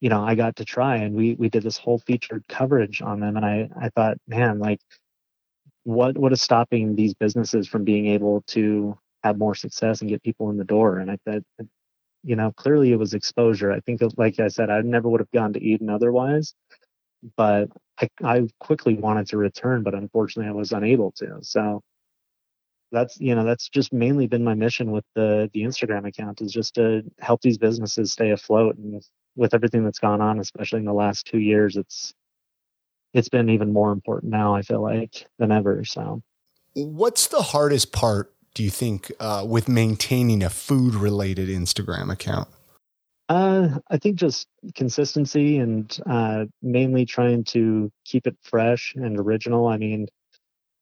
you 0.00 0.08
know 0.08 0.22
i 0.22 0.34
got 0.34 0.56
to 0.56 0.64
try 0.64 0.96
and 0.96 1.14
we 1.14 1.34
we 1.34 1.48
did 1.48 1.62
this 1.62 1.78
whole 1.78 1.98
featured 1.98 2.44
coverage 2.48 3.00
on 3.02 3.20
them 3.20 3.36
and 3.36 3.46
i 3.46 3.68
i 3.80 3.88
thought 3.90 4.16
man 4.28 4.58
like 4.58 4.80
what 5.84 6.18
what 6.18 6.32
is 6.32 6.42
stopping 6.42 6.96
these 6.96 7.14
businesses 7.14 7.68
from 7.68 7.84
being 7.84 8.06
able 8.06 8.42
to 8.46 8.98
have 9.24 9.38
more 9.38 9.54
success 9.54 10.00
and 10.00 10.10
get 10.10 10.22
people 10.22 10.50
in 10.50 10.58
the 10.58 10.64
door. 10.64 10.98
And 10.98 11.10
I 11.10 11.18
thought, 11.24 11.42
you 12.22 12.36
know, 12.36 12.52
clearly 12.56 12.92
it 12.92 12.98
was 12.98 13.14
exposure. 13.14 13.72
I 13.72 13.80
think, 13.80 14.00
like 14.16 14.38
I 14.38 14.48
said, 14.48 14.70
I 14.70 14.82
never 14.82 15.08
would 15.08 15.20
have 15.20 15.30
gone 15.32 15.54
to 15.54 15.62
Eden 15.62 15.90
otherwise, 15.90 16.54
but 17.36 17.68
I, 18.00 18.08
I 18.22 18.48
quickly 18.60 18.94
wanted 18.94 19.28
to 19.28 19.38
return, 19.38 19.82
but 19.82 19.94
unfortunately 19.94 20.50
I 20.50 20.54
was 20.54 20.72
unable 20.72 21.12
to. 21.12 21.38
So 21.42 21.82
that's, 22.92 23.20
you 23.20 23.34
know, 23.34 23.44
that's 23.44 23.68
just 23.68 23.92
mainly 23.92 24.26
been 24.26 24.44
my 24.44 24.54
mission 24.54 24.90
with 24.92 25.04
the, 25.14 25.50
the 25.52 25.62
Instagram 25.62 26.06
account 26.06 26.40
is 26.40 26.52
just 26.52 26.74
to 26.74 27.02
help 27.20 27.40
these 27.42 27.58
businesses 27.58 28.12
stay 28.12 28.30
afloat. 28.30 28.76
And 28.76 29.02
with 29.36 29.54
everything 29.54 29.84
that's 29.84 29.98
gone 29.98 30.20
on, 30.20 30.38
especially 30.38 30.78
in 30.78 30.84
the 30.84 30.92
last 30.92 31.26
two 31.26 31.40
years, 31.40 31.76
it's, 31.76 32.14
it's 33.12 33.28
been 33.28 33.48
even 33.50 33.72
more 33.72 33.92
important 33.92 34.32
now, 34.32 34.54
I 34.54 34.62
feel 34.62 34.82
like, 34.82 35.26
than 35.38 35.52
ever. 35.52 35.84
So, 35.84 36.22
what's 36.74 37.28
the 37.28 37.42
hardest 37.42 37.92
part 37.92 38.32
do 38.54 38.62
you 38.62 38.70
think 38.70 39.10
uh, 39.20 39.44
with 39.48 39.68
maintaining 39.68 40.42
a 40.42 40.50
food 40.50 40.94
related 40.94 41.48
Instagram 41.48 42.10
account? 42.12 42.48
Uh, 43.28 43.78
I 43.90 43.96
think 43.96 44.16
just 44.16 44.48
consistency 44.74 45.58
and 45.58 45.96
uh, 46.06 46.44
mainly 46.62 47.06
trying 47.06 47.44
to 47.44 47.90
keep 48.04 48.26
it 48.26 48.36
fresh 48.42 48.94
and 48.96 49.18
original. 49.18 49.66
I 49.66 49.78
mean, 49.78 50.08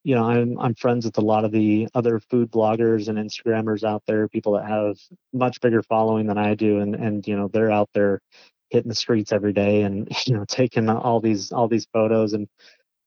you 0.05 0.15
know, 0.15 0.25
I'm 0.25 0.59
I'm 0.59 0.75
friends 0.75 1.05
with 1.05 1.19
a 1.19 1.23
lot 1.23 1.45
of 1.45 1.53
the 1.53 1.89
other 1.95 2.19
food 2.19 2.51
bloggers 2.51 3.09
and 3.09 3.19
Instagrammers 3.19 3.85
out 3.85 4.03
there, 4.07 4.29
people 4.29 4.55
that 4.55 4.67
have 4.69 4.99
much 5.33 5.61
bigger 5.61 5.83
following 5.83 6.27
than 6.27 6.39
I 6.39 6.55
do, 6.55 6.81
and 6.81 6.95
and 6.95 7.27
you 7.27 7.37
know 7.37 7.49
they're 7.49 7.71
out 7.71 7.91
there 7.95 8.21
hitting 8.71 8.89
the 8.89 8.95
streets 8.95 9.33
every 9.33 9.53
day 9.53 9.83
and 9.83 10.09
you 10.27 10.35
know 10.35 10.45
taking 10.47 10.89
all 10.89 11.21
these 11.21 11.53
all 11.53 11.69
these 11.69 11.87
photos 11.93 12.33
and 12.33 12.49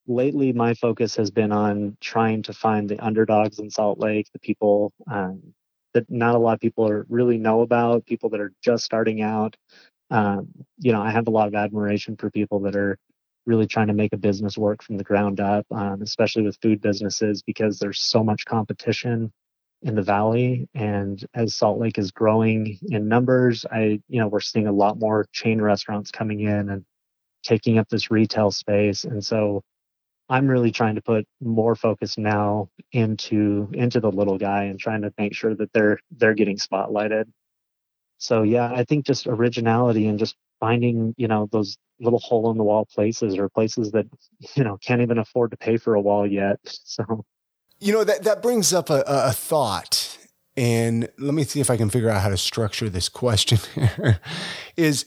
lately 0.08 0.54
my 0.54 0.74
focus 0.74 1.16
has 1.16 1.32
been 1.32 1.52
on 1.52 1.98
trying 2.02 2.44
to 2.44 2.54
find 2.54 2.90
the 2.90 3.00
underdogs 3.04 3.60
in 3.60 3.70
Salt 3.70 4.00
Lake, 4.00 4.28
the 4.34 4.40
people 4.40 4.94
um, 5.10 5.42
that 5.94 6.10
not 6.10 6.36
a 6.36 6.40
lot 6.40 6.54
of 6.54 6.60
people 6.60 6.88
are 6.88 7.06
really 7.10 7.38
know 7.38 7.62
about, 7.62 8.06
people 8.06 8.30
that 8.30 8.40
are 8.40 8.54
just 8.62 8.86
starting 8.86 9.22
out. 9.22 9.56
Um, 10.12 10.50
you 10.80 10.92
know, 10.92 11.02
I 11.02 11.12
have 11.12 11.28
a 11.28 11.32
lot 11.32 11.48
of 11.48 11.56
admiration 11.56 12.16
for 12.18 12.30
people 12.30 12.60
that 12.62 12.76
are 12.76 12.98
really 13.46 13.68
trying 13.68 13.88
to 13.88 13.94
make 13.94 14.14
a 14.14 14.18
business 14.18 14.58
work 14.58 14.84
from 14.84 14.98
the 14.98 15.04
ground 15.04 15.40
up, 15.40 15.66
um, 15.72 16.02
especially 16.02 16.44
with 16.44 16.58
food 16.62 16.82
businesses, 16.82 17.44
because 17.44 17.80
there's 17.80 18.02
so 18.02 18.24
much 18.24 18.46
competition 18.46 19.32
in 19.82 19.96
the 19.96 20.02
valley. 20.02 20.68
And 20.74 21.24
as 21.34 21.56
Salt 21.56 21.80
Lake 21.80 21.98
is 21.98 22.12
growing 22.12 22.80
in 22.90 23.08
numbers, 23.08 23.66
I, 23.72 24.02
you 24.08 24.20
know, 24.20 24.28
we're 24.28 24.40
seeing 24.40 24.68
a 24.68 24.72
lot 24.72 25.00
more 25.00 25.28
chain 25.32 25.62
restaurants 25.62 26.12
coming 26.12 26.42
in 26.42 26.70
and 26.70 26.86
taking 27.44 27.78
up 27.78 27.88
this 27.90 28.10
retail 28.10 28.52
space. 28.52 29.04
And 29.04 29.24
so 29.24 29.62
I'm 30.28 30.48
really 30.48 30.72
trying 30.72 30.96
to 30.96 31.02
put 31.02 31.28
more 31.40 31.76
focus 31.76 32.18
now 32.18 32.70
into 32.92 33.70
into 33.74 34.00
the 34.00 34.12
little 34.12 34.40
guy 34.40 34.64
and 34.64 34.80
trying 34.80 35.04
to 35.04 35.14
make 35.18 35.36
sure 35.36 35.54
that 35.56 35.72
they're 35.74 36.00
they're 36.12 36.34
getting 36.34 36.58
spotlighted. 36.58 37.26
So 38.18 38.42
yeah, 38.42 38.72
I 38.74 38.86
think 38.86 39.06
just 39.06 39.28
originality 39.28 40.08
and 40.08 40.18
just 40.18 40.36
finding, 40.66 41.14
you 41.16 41.28
know, 41.28 41.48
those 41.52 41.78
little 42.00 42.18
hole 42.20 42.50
in 42.50 42.58
the 42.58 42.64
wall 42.64 42.86
places 42.86 43.38
or 43.38 43.48
places 43.50 43.92
that, 43.92 44.08
you 44.56 44.64
know, 44.64 44.78
can't 44.78 45.02
even 45.02 45.20
afford 45.20 45.52
to 45.52 45.58
pay 45.58 45.78
for 45.78 45.94
a 45.94 46.02
wall 46.02 46.26
yet. 46.26 46.60
So 46.84 47.26
you 47.82 47.92
know 47.92 48.06
that 48.06 48.24
that 48.24 48.42
brings 48.42 48.74
up 48.74 48.90
a, 48.90 49.04
a 49.06 49.34
thought 49.34 50.18
and 50.56 51.10
let 51.20 51.34
me 51.34 51.44
see 51.44 51.60
if 51.60 51.70
I 51.70 51.76
can 51.76 51.90
figure 51.90 52.10
out 52.10 52.22
how 52.22 52.30
to 52.30 52.38
structure 52.38 52.90
this 52.90 53.10
question 53.10 53.60
here. 53.76 54.20
is 54.78 55.06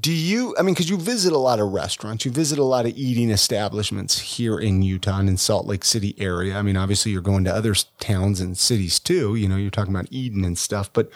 do 0.00 0.12
you, 0.12 0.54
I 0.58 0.62
mean, 0.62 0.74
because 0.74 0.90
you 0.90 0.98
visit 0.98 1.32
a 1.32 1.38
lot 1.38 1.60
of 1.60 1.72
restaurants, 1.72 2.24
you 2.26 2.30
visit 2.30 2.58
a 2.58 2.64
lot 2.64 2.84
of 2.84 2.92
eating 2.96 3.30
establishments 3.30 4.18
here 4.18 4.58
in 4.58 4.82
Utah 4.82 5.18
and 5.20 5.28
in 5.30 5.38
Salt 5.38 5.64
Lake 5.66 5.84
City 5.84 6.14
area. 6.18 6.58
I 6.58 6.62
mean, 6.62 6.76
obviously 6.76 7.12
you're 7.12 7.22
going 7.22 7.44
to 7.44 7.54
other 7.54 7.74
towns 7.98 8.40
and 8.40 8.58
cities 8.58 8.98
too. 8.98 9.36
You 9.36 9.48
know, 9.48 9.56
you're 9.56 9.70
talking 9.70 9.94
about 9.94 10.08
Eden 10.10 10.44
and 10.44 10.58
stuff, 10.58 10.92
but 10.92 11.08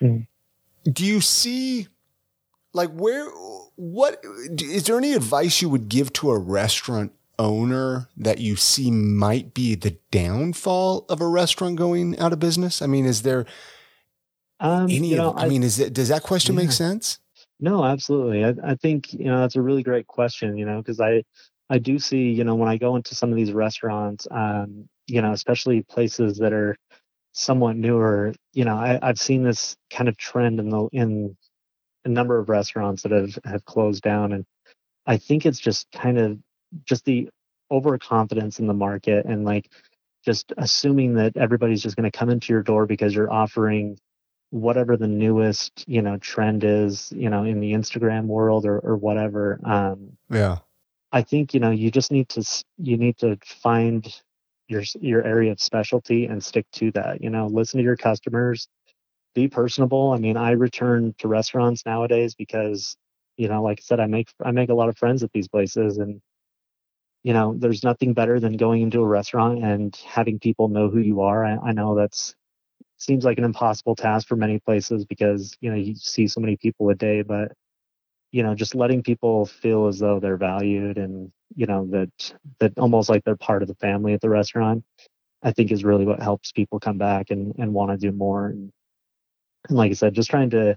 mm. 0.00 0.26
do 0.90 1.04
you 1.04 1.20
see 1.20 1.86
like 2.78 2.90
where, 2.92 3.28
what 3.74 4.24
is 4.24 4.84
there 4.84 4.96
any 4.96 5.12
advice 5.12 5.60
you 5.60 5.68
would 5.68 5.88
give 5.88 6.12
to 6.14 6.30
a 6.30 6.38
restaurant 6.38 7.12
owner 7.38 8.08
that 8.16 8.38
you 8.38 8.56
see 8.56 8.90
might 8.90 9.52
be 9.52 9.74
the 9.74 9.98
downfall 10.10 11.04
of 11.08 11.20
a 11.20 11.26
restaurant 11.26 11.76
going 11.76 12.18
out 12.18 12.32
of 12.32 12.38
business? 12.38 12.80
I 12.80 12.86
mean, 12.86 13.04
is 13.04 13.22
there 13.22 13.46
um, 14.60 14.84
any? 14.84 15.08
You 15.08 15.16
know, 15.16 15.32
I, 15.32 15.44
I, 15.44 15.48
mean, 15.48 15.64
is 15.64 15.78
it 15.80 15.92
does 15.92 16.08
that 16.08 16.22
question 16.22 16.54
yeah. 16.54 16.62
make 16.62 16.72
sense? 16.72 17.18
No, 17.60 17.84
absolutely. 17.84 18.44
I, 18.44 18.54
I 18.72 18.74
think 18.76 19.12
you 19.12 19.24
know 19.24 19.40
that's 19.40 19.56
a 19.56 19.62
really 19.62 19.82
great 19.82 20.06
question. 20.06 20.56
You 20.56 20.64
know, 20.64 20.78
because 20.78 21.00
I 21.00 21.24
I 21.68 21.78
do 21.78 21.98
see 21.98 22.30
you 22.30 22.44
know 22.44 22.54
when 22.54 22.68
I 22.68 22.76
go 22.76 22.94
into 22.94 23.16
some 23.16 23.30
of 23.30 23.36
these 23.36 23.52
restaurants, 23.52 24.28
um, 24.30 24.88
you 25.08 25.20
know, 25.20 25.32
especially 25.32 25.82
places 25.82 26.38
that 26.38 26.52
are 26.52 26.76
somewhat 27.32 27.76
newer. 27.76 28.34
You 28.52 28.64
know, 28.64 28.76
I, 28.76 29.00
I've 29.02 29.18
seen 29.18 29.42
this 29.42 29.76
kind 29.90 30.08
of 30.08 30.16
trend 30.16 30.60
in 30.60 30.70
the 30.70 30.88
in 30.92 31.36
a 32.08 32.12
number 32.12 32.38
of 32.38 32.48
restaurants 32.48 33.02
that 33.02 33.12
have 33.12 33.38
have 33.44 33.64
closed 33.64 34.02
down, 34.02 34.32
and 34.32 34.44
I 35.06 35.18
think 35.18 35.46
it's 35.46 35.60
just 35.60 35.86
kind 35.92 36.18
of 36.18 36.38
just 36.84 37.04
the 37.04 37.28
overconfidence 37.70 38.58
in 38.58 38.66
the 38.66 38.74
market 38.74 39.26
and 39.26 39.44
like 39.44 39.70
just 40.24 40.52
assuming 40.56 41.14
that 41.14 41.36
everybody's 41.36 41.82
just 41.82 41.96
going 41.96 42.10
to 42.10 42.18
come 42.18 42.30
into 42.30 42.52
your 42.52 42.62
door 42.62 42.86
because 42.86 43.14
you're 43.14 43.32
offering 43.32 43.98
whatever 44.50 44.96
the 44.96 45.06
newest 45.06 45.84
you 45.86 46.00
know 46.00 46.16
trend 46.16 46.64
is 46.64 47.12
you 47.14 47.28
know 47.28 47.44
in 47.44 47.60
the 47.60 47.74
instagram 47.74 48.24
world 48.24 48.64
or, 48.64 48.78
or 48.78 48.96
whatever 48.96 49.60
um 49.64 50.16
yeah. 50.30 50.56
I 51.12 51.22
think 51.22 51.54
you 51.54 51.60
know 51.60 51.70
you 51.70 51.90
just 51.90 52.10
need 52.10 52.28
to 52.30 52.64
you 52.78 52.96
need 52.96 53.18
to 53.18 53.38
find 53.44 54.06
your 54.68 54.82
your 55.00 55.24
area 55.24 55.52
of 55.52 55.60
specialty 55.60 56.26
and 56.26 56.42
stick 56.42 56.66
to 56.72 56.90
that 56.92 57.22
you 57.22 57.30
know 57.30 57.46
listen 57.46 57.78
to 57.78 57.84
your 57.84 57.96
customers 57.96 58.68
be 59.40 59.48
personable 59.48 60.12
i 60.12 60.18
mean 60.18 60.36
i 60.36 60.50
return 60.50 61.14
to 61.18 61.28
restaurants 61.28 61.84
nowadays 61.86 62.34
because 62.34 62.96
you 63.36 63.48
know 63.48 63.62
like 63.62 63.78
i 63.80 63.82
said 63.82 64.00
i 64.00 64.06
make 64.06 64.28
i 64.44 64.50
make 64.50 64.70
a 64.70 64.74
lot 64.74 64.88
of 64.88 64.98
friends 64.98 65.22
at 65.22 65.32
these 65.32 65.48
places 65.48 65.98
and 65.98 66.20
you 67.24 67.32
know, 67.32 67.54
there's 67.58 67.84
nothing 67.84 68.14
better 68.14 68.38
than 68.40 68.56
going 68.56 68.82
into 68.82 69.00
a 69.00 69.06
restaurant 69.06 69.62
and 69.64 69.94
having 70.06 70.38
people 70.38 70.68
know 70.68 70.88
who 70.88 71.00
you 71.00 71.20
are. 71.20 71.44
I, 71.44 71.56
I 71.56 71.72
know 71.72 71.94
that's 71.94 72.34
seems 72.98 73.24
like 73.24 73.38
an 73.38 73.44
impossible 73.44 73.94
task 73.94 74.26
for 74.26 74.36
many 74.36 74.58
places 74.60 75.04
because 75.04 75.56
you 75.60 75.70
know 75.70 75.76
you 75.76 75.94
see 75.94 76.26
so 76.26 76.40
many 76.40 76.56
people 76.56 76.88
a 76.90 76.94
day, 76.94 77.22
but 77.22 77.52
you 78.32 78.42
know, 78.42 78.54
just 78.54 78.74
letting 78.74 79.02
people 79.02 79.46
feel 79.46 79.86
as 79.88 79.98
though 79.98 80.20
they're 80.20 80.36
valued 80.36 80.98
and 80.98 81.32
you 81.56 81.66
know 81.66 81.86
that 81.90 82.34
that 82.60 82.72
almost 82.78 83.08
like 83.08 83.24
they're 83.24 83.36
part 83.36 83.62
of 83.62 83.68
the 83.68 83.74
family 83.76 84.14
at 84.14 84.20
the 84.20 84.30
restaurant, 84.30 84.84
I 85.42 85.52
think 85.52 85.72
is 85.72 85.84
really 85.84 86.06
what 86.06 86.22
helps 86.22 86.52
people 86.52 86.80
come 86.80 86.98
back 86.98 87.30
and 87.30 87.54
and 87.58 87.74
want 87.74 87.90
to 87.92 87.98
do 87.98 88.12
more. 88.16 88.46
And, 88.48 88.72
and 89.68 89.76
like 89.76 89.90
I 89.90 89.94
said, 89.94 90.14
just 90.14 90.30
trying 90.30 90.50
to 90.50 90.76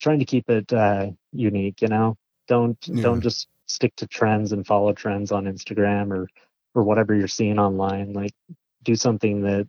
trying 0.00 0.18
to 0.18 0.24
keep 0.24 0.48
it 0.50 0.72
uh, 0.72 1.10
unique. 1.32 1.82
You 1.82 1.88
know, 1.88 2.16
don't 2.48 2.78
yeah. 2.86 3.02
don't 3.02 3.20
just 3.20 3.48
stick 3.66 3.94
to 3.96 4.06
trends 4.06 4.52
and 4.52 4.66
follow 4.66 4.92
trends 4.92 5.32
on 5.32 5.44
Instagram 5.44 6.12
or 6.12 6.28
or 6.74 6.82
whatever 6.82 7.14
you're 7.14 7.28
seeing 7.28 7.58
online. 7.58 8.12
Like 8.12 8.32
do 8.82 8.96
something 8.96 9.42
that 9.42 9.68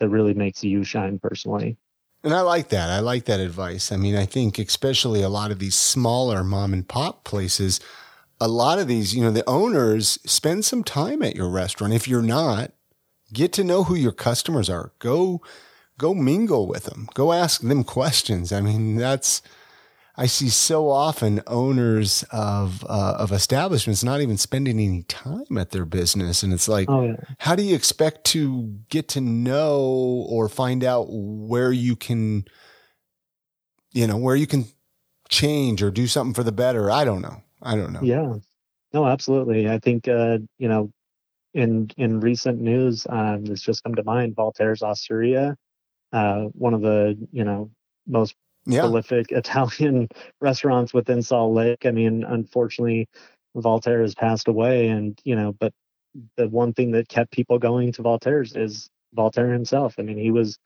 that 0.00 0.08
really 0.08 0.34
makes 0.34 0.62
you 0.64 0.84
shine 0.84 1.18
personally. 1.18 1.76
And 2.22 2.32
I 2.32 2.40
like 2.40 2.70
that. 2.70 2.88
I 2.88 3.00
like 3.00 3.26
that 3.26 3.40
advice. 3.40 3.92
I 3.92 3.96
mean, 3.96 4.16
I 4.16 4.24
think 4.24 4.58
especially 4.58 5.20
a 5.22 5.28
lot 5.28 5.50
of 5.50 5.58
these 5.58 5.74
smaller 5.74 6.42
mom 6.42 6.72
and 6.72 6.88
pop 6.88 7.22
places, 7.22 7.80
a 8.40 8.48
lot 8.48 8.78
of 8.78 8.88
these, 8.88 9.14
you 9.14 9.22
know, 9.22 9.30
the 9.30 9.48
owners 9.48 10.18
spend 10.24 10.64
some 10.64 10.82
time 10.82 11.22
at 11.22 11.36
your 11.36 11.50
restaurant. 11.50 11.92
If 11.92 12.08
you're 12.08 12.22
not, 12.22 12.72
get 13.32 13.52
to 13.54 13.64
know 13.64 13.84
who 13.84 13.94
your 13.94 14.12
customers 14.12 14.70
are. 14.70 14.92
Go 15.00 15.42
go 15.98 16.14
mingle 16.14 16.66
with 16.66 16.84
them. 16.84 17.08
Go 17.14 17.32
ask 17.32 17.60
them 17.60 17.84
questions. 17.84 18.52
I 18.52 18.60
mean, 18.60 18.96
that's 18.96 19.42
I 20.16 20.26
see 20.26 20.48
so 20.48 20.90
often 20.90 21.42
owners 21.46 22.24
of 22.30 22.84
uh, 22.88 23.16
of 23.18 23.32
establishments 23.32 24.04
not 24.04 24.20
even 24.20 24.36
spending 24.36 24.78
any 24.78 25.02
time 25.02 25.58
at 25.58 25.70
their 25.70 25.84
business, 25.84 26.42
and 26.42 26.52
it's 26.52 26.68
like, 26.68 26.88
oh, 26.88 27.06
yeah. 27.06 27.16
how 27.38 27.56
do 27.56 27.64
you 27.64 27.74
expect 27.74 28.24
to 28.26 28.78
get 28.90 29.08
to 29.08 29.20
know 29.20 30.26
or 30.28 30.48
find 30.48 30.84
out 30.84 31.06
where 31.10 31.72
you 31.72 31.96
can, 31.96 32.44
you 33.92 34.06
know, 34.06 34.16
where 34.16 34.36
you 34.36 34.46
can 34.46 34.66
change 35.28 35.82
or 35.82 35.90
do 35.90 36.06
something 36.06 36.34
for 36.34 36.44
the 36.44 36.52
better? 36.52 36.92
I 36.92 37.04
don't 37.04 37.22
know. 37.22 37.42
I 37.60 37.74
don't 37.74 37.92
know. 37.92 38.02
Yeah, 38.02 38.34
no, 38.92 39.06
absolutely. 39.06 39.68
I 39.68 39.80
think 39.80 40.06
uh, 40.06 40.38
you 40.58 40.68
know, 40.68 40.92
in 41.54 41.90
in 41.96 42.20
recent 42.20 42.60
news, 42.60 43.04
um, 43.10 43.46
this 43.46 43.62
just 43.62 43.82
come 43.82 43.96
to 43.96 44.04
mind. 44.04 44.36
Valter's 44.36 44.82
Osteria, 44.84 45.56
uh, 46.14 46.44
one 46.52 46.74
of 46.74 46.80
the 46.80 47.18
you 47.32 47.44
know 47.44 47.70
most 48.06 48.36
yeah. 48.66 48.80
prolific 48.80 49.26
Italian 49.32 50.08
restaurants 50.40 50.94
within 50.94 51.20
Salt 51.20 51.52
Lake. 51.52 51.84
I 51.84 51.90
mean, 51.90 52.24
unfortunately, 52.24 53.08
Valter 53.56 54.00
has 54.00 54.14
passed 54.14 54.48
away, 54.48 54.88
and 54.88 55.20
you 55.24 55.34
know, 55.34 55.52
but 55.52 55.72
the 56.36 56.48
one 56.48 56.72
thing 56.72 56.92
that 56.92 57.08
kept 57.08 57.32
people 57.32 57.58
going 57.58 57.92
to 57.92 58.02
Valter's 58.02 58.54
is 58.54 58.88
Valter 59.16 59.52
himself. 59.52 59.96
I 59.98 60.02
mean, 60.02 60.16
he 60.16 60.30
was 60.30 60.56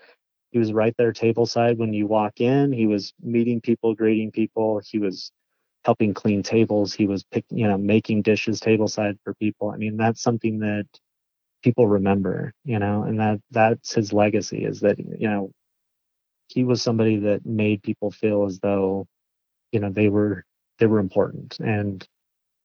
he 0.53 0.59
was 0.59 0.73
right 0.73 0.95
there 0.99 1.13
table 1.13 1.47
side 1.47 1.79
when 1.79 1.95
you 1.95 2.07
walk 2.07 2.41
in. 2.41 2.73
He 2.73 2.87
was 2.87 3.15
meeting 3.23 3.61
people, 3.61 3.95
greeting 3.95 4.31
people. 4.31 4.81
He 4.85 4.99
was 4.99 5.33
helping 5.85 6.13
clean 6.13 6.43
tables. 6.43 6.93
He 6.93 7.07
was 7.07 7.25
pick, 7.25 7.47
you 7.51 7.67
know, 7.67 7.79
making 7.79 8.23
dishes 8.23 8.61
table 8.61 8.89
side 8.89 9.19
for 9.25 9.35
people. 9.35 9.71
I 9.71 9.77
mean, 9.79 9.97
that's 9.97 10.23
something 10.23 10.59
that 10.59 10.87
people 11.63 11.87
remember, 11.89 12.53
you 12.65 12.79
know, 12.79 13.03
and 13.03 13.21
that 13.21 13.41
that's 13.51 13.95
his 13.95 14.13
legacy 14.13 14.65
is 14.65 14.81
that, 14.81 14.99
you 14.99 15.29
know, 15.29 15.51
he 16.49 16.65
was 16.65 16.83
somebody 16.83 17.17
that 17.17 17.45
made 17.45 17.83
people 17.83 18.11
feel 18.11 18.45
as 18.45 18.59
though 18.61 19.07
you 19.73 19.81
know 19.81 19.91
they 19.91 20.09
were 20.09 20.45
they 20.79 20.87
were 20.87 20.99
important 20.99 21.59
and 21.61 22.07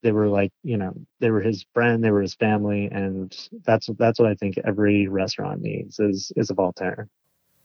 they 0.02 0.12
were 0.12 0.28
like 0.28 0.52
you 0.64 0.78
know 0.78 0.94
they 1.20 1.30
were 1.30 1.42
his 1.42 1.66
friend 1.74 2.04
they 2.04 2.12
were 2.12 2.22
his 2.22 2.36
family 2.36 2.90
and 2.92 3.36
that's 3.64 3.90
that's 3.98 4.20
what 4.20 4.30
i 4.30 4.36
think 4.36 4.58
every 4.66 5.08
restaurant 5.08 5.62
needs 5.62 6.00
is 6.00 6.32
is 6.36 6.50
a 6.50 6.56
Valter 6.56 7.08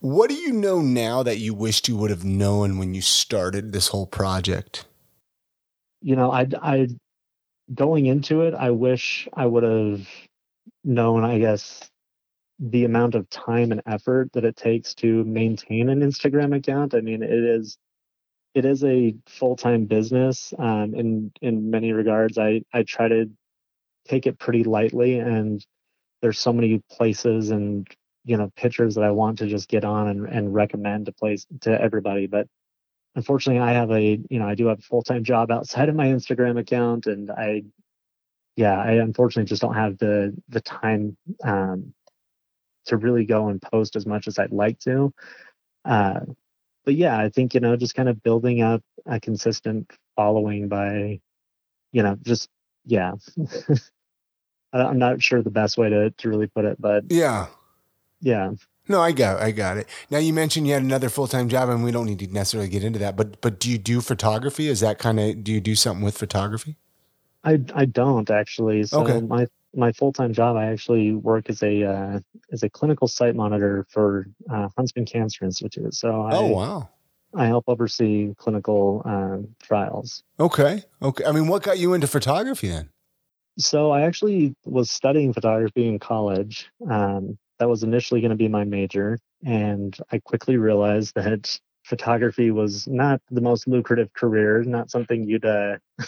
what 0.00 0.30
do 0.30 0.36
you 0.36 0.52
know 0.52 0.80
now 0.80 1.22
that 1.22 1.38
you 1.38 1.54
wished 1.54 1.88
you 1.88 1.96
would 1.96 2.10
have 2.10 2.24
known 2.24 2.78
when 2.78 2.94
you 2.94 3.02
started 3.02 3.72
this 3.72 3.88
whole 3.88 4.06
project? 4.06 4.84
You 6.00 6.14
know 6.14 6.30
i 6.30 6.46
i 6.62 6.88
going 7.74 8.06
into 8.06 8.42
it 8.42 8.54
i 8.54 8.70
wish 8.70 9.28
i 9.34 9.44
would 9.44 9.64
have 9.64 10.08
known 10.84 11.24
i 11.24 11.38
guess 11.38 11.90
the 12.58 12.84
amount 12.84 13.14
of 13.14 13.28
time 13.30 13.72
and 13.72 13.82
effort 13.86 14.32
that 14.32 14.44
it 14.44 14.56
takes 14.56 14.94
to 14.94 15.24
maintain 15.24 15.88
an 15.88 16.00
Instagram 16.00 16.56
account. 16.56 16.94
I 16.94 17.00
mean, 17.00 17.22
it 17.22 17.30
is 17.30 17.78
it 18.54 18.64
is 18.64 18.82
a 18.84 19.14
full 19.26 19.56
time 19.56 19.84
business. 19.84 20.52
Um, 20.58 20.94
in 20.94 21.32
in 21.40 21.70
many 21.70 21.92
regards, 21.92 22.38
I 22.38 22.62
I 22.72 22.82
try 22.82 23.08
to 23.08 23.30
take 24.06 24.26
it 24.26 24.38
pretty 24.38 24.64
lightly, 24.64 25.18
and 25.18 25.64
there's 26.22 26.38
so 26.38 26.52
many 26.52 26.82
places 26.90 27.50
and 27.50 27.86
you 28.24 28.36
know 28.36 28.50
pictures 28.56 28.94
that 28.96 29.04
I 29.04 29.10
want 29.12 29.38
to 29.38 29.46
just 29.46 29.68
get 29.68 29.84
on 29.84 30.08
and, 30.08 30.26
and 30.26 30.54
recommend 30.54 31.06
to 31.06 31.12
place 31.12 31.46
to 31.62 31.80
everybody, 31.80 32.26
but 32.26 32.46
unfortunately 33.16 33.58
i 33.58 33.72
have 33.72 33.90
a 33.90 34.20
you 34.28 34.38
know 34.38 34.46
i 34.46 34.54
do 34.54 34.66
have 34.66 34.78
a 34.78 34.82
full-time 34.82 35.24
job 35.24 35.50
outside 35.50 35.88
of 35.88 35.94
my 35.94 36.06
instagram 36.08 36.58
account 36.58 37.06
and 37.06 37.30
i 37.30 37.62
yeah 38.58 38.78
i 38.78 38.92
unfortunately 38.92 39.48
just 39.48 39.62
don't 39.62 39.74
have 39.74 39.96
the 39.98 40.34
the 40.50 40.60
time 40.60 41.16
um, 41.44 41.94
to 42.88 42.96
really 42.96 43.24
go 43.24 43.48
and 43.48 43.62
post 43.62 43.96
as 43.96 44.06
much 44.06 44.26
as 44.26 44.38
I'd 44.38 44.52
like 44.52 44.78
to. 44.80 45.12
Uh, 45.84 46.20
but 46.84 46.94
yeah, 46.94 47.18
I 47.18 47.28
think 47.28 47.54
you 47.54 47.60
know 47.60 47.76
just 47.76 47.94
kind 47.94 48.08
of 48.08 48.22
building 48.22 48.60
up 48.62 48.82
a 49.06 49.20
consistent 49.20 49.90
following 50.16 50.68
by, 50.68 51.20
you 51.92 52.02
know, 52.02 52.16
just 52.22 52.48
yeah. 52.84 53.12
I'm 54.72 54.98
not 54.98 55.22
sure 55.22 55.42
the 55.42 55.50
best 55.50 55.78
way 55.78 55.88
to 55.88 56.10
to 56.10 56.28
really 56.28 56.46
put 56.46 56.64
it, 56.64 56.80
but 56.80 57.04
yeah, 57.10 57.46
yeah. 58.20 58.52
No, 58.90 59.02
I 59.02 59.12
got, 59.12 59.42
I 59.42 59.50
got 59.50 59.76
it. 59.76 59.86
Now 60.10 60.16
you 60.16 60.32
mentioned 60.32 60.66
you 60.66 60.72
had 60.72 60.82
another 60.82 61.10
full 61.10 61.26
time 61.26 61.48
job, 61.48 61.68
and 61.68 61.84
we 61.84 61.90
don't 61.90 62.06
need 62.06 62.18
to 62.20 62.26
necessarily 62.26 62.70
get 62.70 62.84
into 62.84 62.98
that. 62.98 63.16
But, 63.16 63.40
but 63.42 63.60
do 63.60 63.70
you 63.70 63.76
do 63.76 64.00
photography? 64.00 64.68
Is 64.68 64.80
that 64.80 64.98
kind 64.98 65.20
of? 65.20 65.44
Do 65.44 65.52
you 65.52 65.60
do 65.60 65.74
something 65.74 66.04
with 66.04 66.16
photography? 66.16 66.76
I 67.48 67.58
I 67.74 67.84
don't 67.86 68.30
actually. 68.30 68.84
So 68.84 69.02
okay. 69.02 69.20
my 69.20 69.46
my 69.74 69.92
full 69.92 70.12
time 70.12 70.32
job, 70.32 70.56
I 70.56 70.66
actually 70.66 71.12
work 71.12 71.48
as 71.48 71.62
a 71.62 71.84
uh, 71.84 72.20
as 72.52 72.62
a 72.62 72.68
clinical 72.70 73.08
site 73.08 73.34
monitor 73.34 73.86
for 73.88 74.26
uh, 74.50 74.68
Huntsman 74.76 75.06
Cancer 75.06 75.44
Institute. 75.44 75.94
So 75.94 76.22
I, 76.22 76.36
oh 76.36 76.46
wow, 76.48 76.90
I 77.34 77.46
help 77.46 77.64
oversee 77.68 78.34
clinical 78.36 79.02
um, 79.04 79.54
trials. 79.62 80.22
Okay, 80.38 80.82
okay. 81.00 81.24
I 81.24 81.32
mean, 81.32 81.48
what 81.48 81.62
got 81.62 81.78
you 81.78 81.94
into 81.94 82.06
photography 82.06 82.68
then? 82.68 82.90
So 83.58 83.90
I 83.90 84.02
actually 84.02 84.54
was 84.64 84.90
studying 84.90 85.32
photography 85.32 85.88
in 85.88 85.98
college. 85.98 86.70
Um, 86.88 87.38
that 87.58 87.68
was 87.68 87.82
initially 87.82 88.20
going 88.20 88.30
to 88.30 88.36
be 88.36 88.48
my 88.48 88.64
major, 88.64 89.18
and 89.44 89.96
I 90.12 90.18
quickly 90.18 90.58
realized 90.58 91.14
that 91.14 91.58
photography 91.82 92.50
was 92.50 92.86
not 92.86 93.20
the 93.30 93.40
most 93.40 93.66
lucrative 93.66 94.12
career, 94.12 94.62
not 94.62 94.90
something 94.90 95.24
you'd 95.24 95.44
uh, 95.44 95.78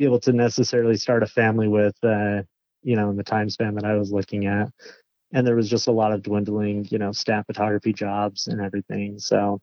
be 0.00 0.06
able 0.06 0.18
to 0.18 0.32
necessarily 0.32 0.96
start 0.96 1.22
a 1.22 1.26
family 1.26 1.68
with, 1.68 1.94
uh, 2.02 2.40
you 2.82 2.96
know, 2.96 3.10
in 3.10 3.16
the 3.18 3.22
time 3.22 3.50
span 3.50 3.74
that 3.74 3.84
I 3.84 3.96
was 3.96 4.10
looking 4.10 4.46
at. 4.46 4.70
And 5.34 5.46
there 5.46 5.54
was 5.54 5.68
just 5.68 5.88
a 5.88 5.92
lot 5.92 6.12
of 6.12 6.22
dwindling, 6.22 6.88
you 6.90 6.96
know, 6.96 7.12
staff 7.12 7.44
photography 7.44 7.92
jobs 7.92 8.46
and 8.48 8.62
everything. 8.62 9.18
So 9.18 9.60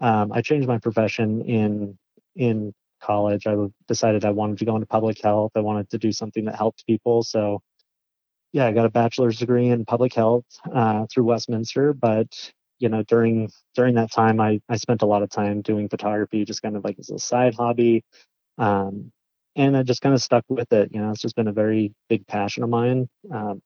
um, 0.00 0.32
I 0.32 0.42
changed 0.42 0.66
my 0.66 0.78
profession 0.78 1.42
in 1.42 1.96
in 2.34 2.74
college. 3.00 3.46
I 3.46 3.54
decided 3.86 4.24
I 4.24 4.32
wanted 4.32 4.58
to 4.58 4.64
go 4.64 4.74
into 4.74 4.88
public 4.88 5.22
health. 5.22 5.52
I 5.54 5.60
wanted 5.60 5.88
to 5.90 5.98
do 5.98 6.10
something 6.10 6.46
that 6.46 6.56
helped 6.56 6.84
people. 6.84 7.22
So 7.22 7.62
yeah, 8.52 8.66
I 8.66 8.72
got 8.72 8.86
a 8.86 8.90
bachelor's 8.90 9.38
degree 9.38 9.68
in 9.68 9.84
public 9.84 10.12
health 10.12 10.46
uh, 10.74 11.06
through 11.06 11.24
Westminster, 11.24 11.92
but 11.92 12.26
you 12.80 12.88
know 12.88 13.04
during 13.04 13.50
during 13.76 13.94
that 13.94 14.10
time 14.10 14.40
I, 14.40 14.60
I 14.68 14.78
spent 14.78 15.02
a 15.02 15.06
lot 15.06 15.22
of 15.22 15.30
time 15.30 15.62
doing 15.62 15.88
photography 15.88 16.44
just 16.44 16.60
kind 16.60 16.76
of 16.76 16.82
like 16.82 16.98
as 16.98 17.10
a 17.10 17.20
side 17.20 17.54
hobby 17.54 18.02
um, 18.58 19.12
and 19.60 19.76
I 19.76 19.82
just 19.82 20.00
kind 20.00 20.14
of 20.14 20.22
stuck 20.22 20.44
with 20.48 20.72
it 20.72 20.90
you 20.92 21.00
know 21.00 21.10
it's 21.10 21.20
just 21.20 21.36
been 21.36 21.48
a 21.48 21.52
very 21.52 21.92
big 22.08 22.26
passion 22.26 22.62
of 22.62 22.70
mine 22.70 23.08
um, 23.32 23.60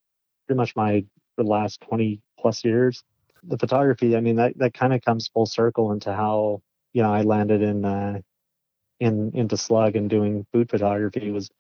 pretty 0.47 0.57
much 0.57 0.75
my 0.77 1.05
the 1.37 1.45
last 1.45 1.81
20 1.83 2.21
plus 2.39 2.65
years 2.65 3.03
the 3.43 3.59
photography 3.59 4.17
I 4.17 4.21
mean 4.21 4.37
that, 4.37 4.59
that 4.59 4.75
kind 4.75 4.93
of 4.93 5.03
comes 5.03 5.29
full 5.29 5.47
circle 5.47 5.93
into 5.93 6.13
how 6.13 6.63
you 6.93 7.03
know 7.03 7.13
I 7.13 7.23
landed 7.23 7.63
in 7.63 7.85
uh, 7.85 8.21
in 9.01 9.33
into 9.35 9.57
slug 9.57 9.97
and 9.97 10.09
doing 10.09 10.47
food 10.53 10.71
photography 10.71 11.31
was 11.31 11.51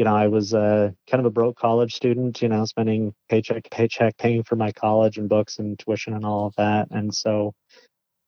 you 0.00 0.04
know, 0.04 0.16
I 0.16 0.28
was 0.28 0.54
uh, 0.54 0.92
kind 1.10 1.20
of 1.20 1.26
a 1.26 1.30
broke 1.30 1.58
college 1.58 1.94
student, 1.94 2.40
you 2.40 2.48
know, 2.48 2.64
spending 2.64 3.12
paycheck 3.28 3.64
to 3.64 3.68
paycheck 3.68 4.16
paying 4.16 4.42
for 4.44 4.56
my 4.56 4.72
college 4.72 5.18
and 5.18 5.28
books 5.28 5.58
and 5.58 5.78
tuition 5.78 6.14
and 6.14 6.24
all 6.24 6.46
of 6.46 6.54
that. 6.56 6.88
And 6.90 7.14
so 7.14 7.52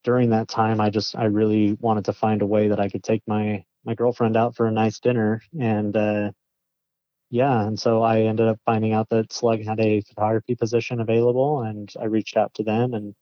during 0.03 0.29
that 0.29 0.47
time, 0.47 0.79
I 0.79 0.91
just, 0.91 1.15
I 1.15 1.25
really 1.25 1.75
wanted 1.79 2.05
to 2.05 2.13
find 2.13 2.43
a 2.43 2.45
way 2.45 2.67
that 2.67 2.79
I 2.79 2.89
could 2.89 3.03
take 3.03 3.23
my, 3.25 3.63
my 3.85 3.95
girlfriend 3.95 4.37
out 4.37 4.55
for 4.55 4.67
a 4.67 4.71
nice 4.71 4.99
dinner. 4.99 5.41
And, 5.59 5.95
uh, 5.95 6.31
yeah. 7.29 7.65
And 7.65 7.79
so 7.79 8.03
I 8.03 8.21
ended 8.21 8.47
up 8.47 8.59
finding 8.65 8.93
out 8.93 9.09
that 9.09 9.33
Slug 9.33 9.63
had 9.63 9.79
a 9.79 10.01
photography 10.01 10.55
position 10.55 10.99
available 11.01 11.61
and 11.63 11.91
I 11.99 12.05
reached 12.05 12.37
out 12.37 12.53
to 12.55 12.63
them 12.63 12.93
and 12.93 13.15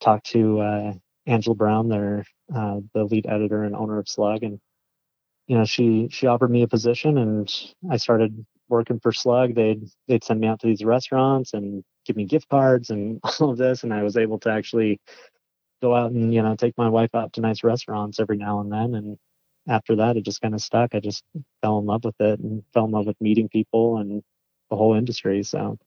talked 0.00 0.26
to, 0.30 0.60
uh, 0.60 0.92
Angela 1.26 1.54
Brown, 1.54 1.88
their, 1.88 2.24
uh, 2.54 2.80
the 2.94 3.04
lead 3.04 3.26
editor 3.26 3.64
and 3.64 3.76
owner 3.76 3.98
of 3.98 4.08
Slug. 4.08 4.42
And 4.42 4.60
you 5.48 5.56
know, 5.56 5.64
she 5.64 6.08
she 6.10 6.26
offered 6.26 6.50
me 6.50 6.62
a 6.62 6.68
position, 6.68 7.18
and 7.18 7.50
I 7.90 7.96
started 7.96 8.46
working 8.68 9.00
for 9.00 9.12
Slug. 9.12 9.54
They'd 9.54 9.82
they'd 10.06 10.22
send 10.22 10.40
me 10.40 10.46
out 10.46 10.60
to 10.60 10.66
these 10.66 10.84
restaurants 10.84 11.54
and 11.54 11.82
give 12.06 12.16
me 12.16 12.26
gift 12.26 12.48
cards 12.48 12.90
and 12.90 13.18
all 13.40 13.50
of 13.50 13.58
this, 13.58 13.82
and 13.82 13.92
I 13.92 14.02
was 14.02 14.16
able 14.16 14.38
to 14.40 14.50
actually 14.50 15.00
go 15.82 15.94
out 15.94 16.12
and 16.12 16.34
you 16.34 16.42
know 16.42 16.54
take 16.54 16.76
my 16.76 16.88
wife 16.88 17.14
out 17.14 17.32
to 17.34 17.40
nice 17.40 17.64
restaurants 17.64 18.20
every 18.20 18.36
now 18.36 18.60
and 18.60 18.70
then. 18.70 18.94
And 18.94 19.18
after 19.68 19.96
that, 19.96 20.16
it 20.16 20.24
just 20.24 20.40
kind 20.40 20.54
of 20.54 20.60
stuck. 20.62 20.94
I 20.94 21.00
just 21.00 21.24
fell 21.62 21.78
in 21.78 21.86
love 21.86 22.04
with 22.04 22.20
it 22.20 22.40
and 22.40 22.62
fell 22.74 22.86
in 22.86 22.92
love 22.92 23.06
with 23.06 23.20
meeting 23.20 23.48
people 23.48 23.98
and 23.98 24.22
the 24.70 24.76
whole 24.76 24.94
industry. 24.94 25.42
So 25.42 25.78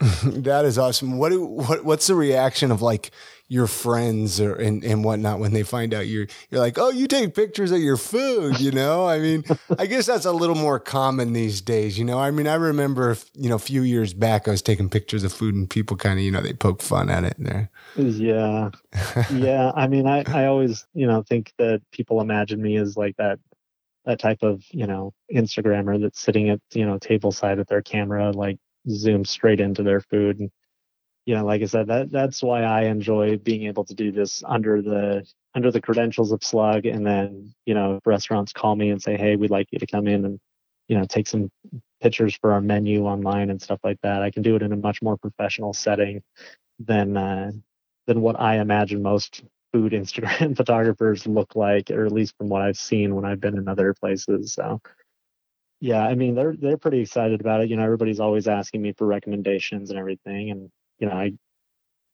that 0.00 0.64
is 0.64 0.78
awesome. 0.78 1.18
What 1.18 1.30
do, 1.30 1.44
what 1.44 1.84
what's 1.84 2.06
the 2.06 2.14
reaction 2.14 2.70
of 2.70 2.80
like 2.80 3.10
your 3.48 3.66
friends 3.66 4.40
or 4.40 4.54
and, 4.54 4.82
and 4.82 5.04
whatnot 5.04 5.38
when 5.38 5.52
they 5.52 5.62
find 5.62 5.92
out 5.92 6.06
you're 6.06 6.26
you're 6.50 6.60
like, 6.60 6.78
oh, 6.78 6.88
you 6.88 7.06
take 7.06 7.34
pictures 7.34 7.70
of 7.70 7.80
your 7.80 7.98
food, 7.98 8.58
you 8.58 8.70
know? 8.70 9.06
I 9.06 9.18
mean, 9.18 9.44
I 9.78 9.84
guess 9.84 10.06
that's 10.06 10.24
a 10.24 10.32
little 10.32 10.54
more 10.56 10.80
common 10.80 11.34
these 11.34 11.60
days, 11.60 11.98
you 11.98 12.04
know. 12.06 12.18
I 12.18 12.30
mean, 12.30 12.46
I 12.46 12.54
remember 12.54 13.16
you 13.34 13.50
know 13.50 13.56
a 13.56 13.60
few 13.60 13.82
years 13.82 14.14
back 14.14 14.48
I 14.48 14.52
was 14.52 14.62
taking 14.62 14.88
pictures 14.88 15.24
of 15.24 15.32
food 15.32 15.54
and 15.54 15.68
people 15.68 15.96
kind 15.98 16.18
of 16.18 16.24
you 16.24 16.30
know 16.30 16.40
they 16.40 16.54
poke 16.54 16.80
fun 16.80 17.10
at 17.10 17.24
it 17.24 17.36
there. 17.38 17.70
Yeah, 17.96 18.70
yeah. 19.30 19.72
I 19.74 19.86
mean, 19.88 20.06
I 20.06 20.24
I 20.26 20.46
always 20.46 20.86
you 20.94 21.06
know 21.06 21.22
think 21.22 21.52
that 21.58 21.82
people 21.92 22.22
imagine 22.22 22.62
me 22.62 22.76
as 22.76 22.96
like 22.96 23.16
that 23.18 23.38
that 24.06 24.18
type 24.18 24.42
of 24.42 24.64
you 24.70 24.86
know 24.86 25.12
Instagrammer 25.32 26.00
that's 26.00 26.20
sitting 26.20 26.48
at 26.48 26.60
you 26.72 26.86
know 26.86 26.98
table 26.98 27.32
side 27.32 27.58
with 27.58 27.68
their 27.68 27.82
camera 27.82 28.30
like 28.30 28.58
zoom 28.88 29.24
straight 29.24 29.60
into 29.60 29.82
their 29.82 30.00
food. 30.00 30.40
And, 30.40 30.50
you 31.26 31.34
know, 31.34 31.44
like 31.44 31.62
I 31.62 31.66
said, 31.66 31.86
that 31.88 32.10
that's 32.10 32.42
why 32.42 32.62
I 32.62 32.82
enjoy 32.82 33.38
being 33.38 33.64
able 33.66 33.84
to 33.84 33.94
do 33.94 34.12
this 34.12 34.42
under 34.46 34.82
the 34.82 35.26
under 35.54 35.70
the 35.70 35.80
credentials 35.80 36.32
of 36.32 36.42
Slug. 36.42 36.86
And 36.86 37.06
then, 37.06 37.54
you 37.66 37.74
know, 37.74 38.00
restaurants 38.04 38.52
call 38.52 38.74
me 38.76 38.90
and 38.90 39.02
say, 39.02 39.16
hey, 39.16 39.36
we'd 39.36 39.50
like 39.50 39.68
you 39.70 39.78
to 39.78 39.86
come 39.86 40.06
in 40.08 40.24
and, 40.24 40.40
you 40.88 40.98
know, 40.98 41.04
take 41.04 41.26
some 41.26 41.50
pictures 42.00 42.36
for 42.40 42.52
our 42.52 42.60
menu 42.60 43.04
online 43.04 43.50
and 43.50 43.60
stuff 43.60 43.80
like 43.84 43.98
that. 44.02 44.22
I 44.22 44.30
can 44.30 44.42
do 44.42 44.56
it 44.56 44.62
in 44.62 44.72
a 44.72 44.76
much 44.76 45.02
more 45.02 45.16
professional 45.16 45.72
setting 45.72 46.22
than 46.78 47.16
uh, 47.16 47.52
than 48.06 48.20
what 48.20 48.40
I 48.40 48.58
imagine 48.58 49.02
most 49.02 49.44
food 49.72 49.92
Instagram 49.92 50.56
photographers 50.56 51.26
look 51.26 51.54
like, 51.54 51.90
or 51.90 52.04
at 52.06 52.12
least 52.12 52.36
from 52.36 52.48
what 52.48 52.62
I've 52.62 52.76
seen 52.76 53.14
when 53.14 53.24
I've 53.24 53.40
been 53.40 53.56
in 53.56 53.68
other 53.68 53.94
places. 53.94 54.54
So 54.54 54.80
yeah, 55.82 56.06
I 56.06 56.14
mean 56.14 56.36
they're 56.36 56.54
they're 56.56 56.76
pretty 56.76 57.00
excited 57.00 57.40
about 57.40 57.60
it. 57.60 57.68
You 57.68 57.76
know, 57.76 57.82
everybody's 57.82 58.20
always 58.20 58.46
asking 58.46 58.82
me 58.82 58.92
for 58.92 59.04
recommendations 59.04 59.90
and 59.90 59.98
everything, 59.98 60.52
and 60.52 60.70
you 61.00 61.08
know, 61.08 61.14
I 61.14 61.32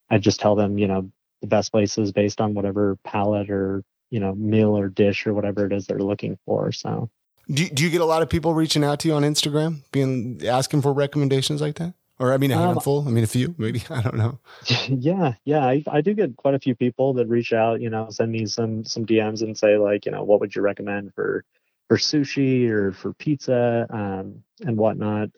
I 0.08 0.16
just 0.16 0.40
tell 0.40 0.54
them, 0.54 0.78
you 0.78 0.88
know, 0.88 1.12
the 1.42 1.48
best 1.48 1.70
places 1.70 2.10
based 2.10 2.40
on 2.40 2.54
whatever 2.54 2.96
palette 3.04 3.50
or 3.50 3.84
you 4.08 4.20
know 4.20 4.34
meal 4.34 4.70
or 4.70 4.88
dish 4.88 5.26
or 5.26 5.34
whatever 5.34 5.66
it 5.66 5.74
is 5.74 5.86
they're 5.86 5.98
looking 5.98 6.38
for. 6.46 6.72
So, 6.72 7.10
do 7.50 7.68
do 7.68 7.84
you 7.84 7.90
get 7.90 8.00
a 8.00 8.06
lot 8.06 8.22
of 8.22 8.30
people 8.30 8.54
reaching 8.54 8.84
out 8.84 9.00
to 9.00 9.08
you 9.08 9.12
on 9.12 9.22
Instagram, 9.22 9.82
being 9.92 10.40
asking 10.46 10.80
for 10.80 10.94
recommendations 10.94 11.60
like 11.60 11.74
that? 11.74 11.92
Or 12.18 12.32
I 12.32 12.38
mean, 12.38 12.52
a 12.52 12.56
um, 12.56 12.68
handful. 12.68 13.02
Um, 13.02 13.08
I 13.08 13.10
mean, 13.10 13.24
a 13.24 13.26
few, 13.26 13.54
maybe. 13.58 13.82
I 13.90 14.00
don't 14.00 14.16
know. 14.16 14.38
Yeah, 14.88 15.34
yeah. 15.44 15.66
I, 15.66 15.84
I 15.86 16.00
do 16.00 16.14
get 16.14 16.38
quite 16.38 16.54
a 16.54 16.58
few 16.58 16.74
people 16.74 17.12
that 17.14 17.28
reach 17.28 17.52
out. 17.52 17.82
You 17.82 17.90
know, 17.90 18.08
send 18.08 18.32
me 18.32 18.46
some 18.46 18.86
some 18.86 19.04
DMs 19.04 19.42
and 19.42 19.58
say 19.58 19.76
like, 19.76 20.06
you 20.06 20.12
know, 20.12 20.24
what 20.24 20.40
would 20.40 20.56
you 20.56 20.62
recommend 20.62 21.12
for 21.12 21.44
for 21.88 21.96
sushi 21.96 22.68
or 22.68 22.92
for 22.92 23.12
pizza 23.14 23.86
um, 23.90 24.42
and 24.62 24.76
whatnot. 24.76 25.30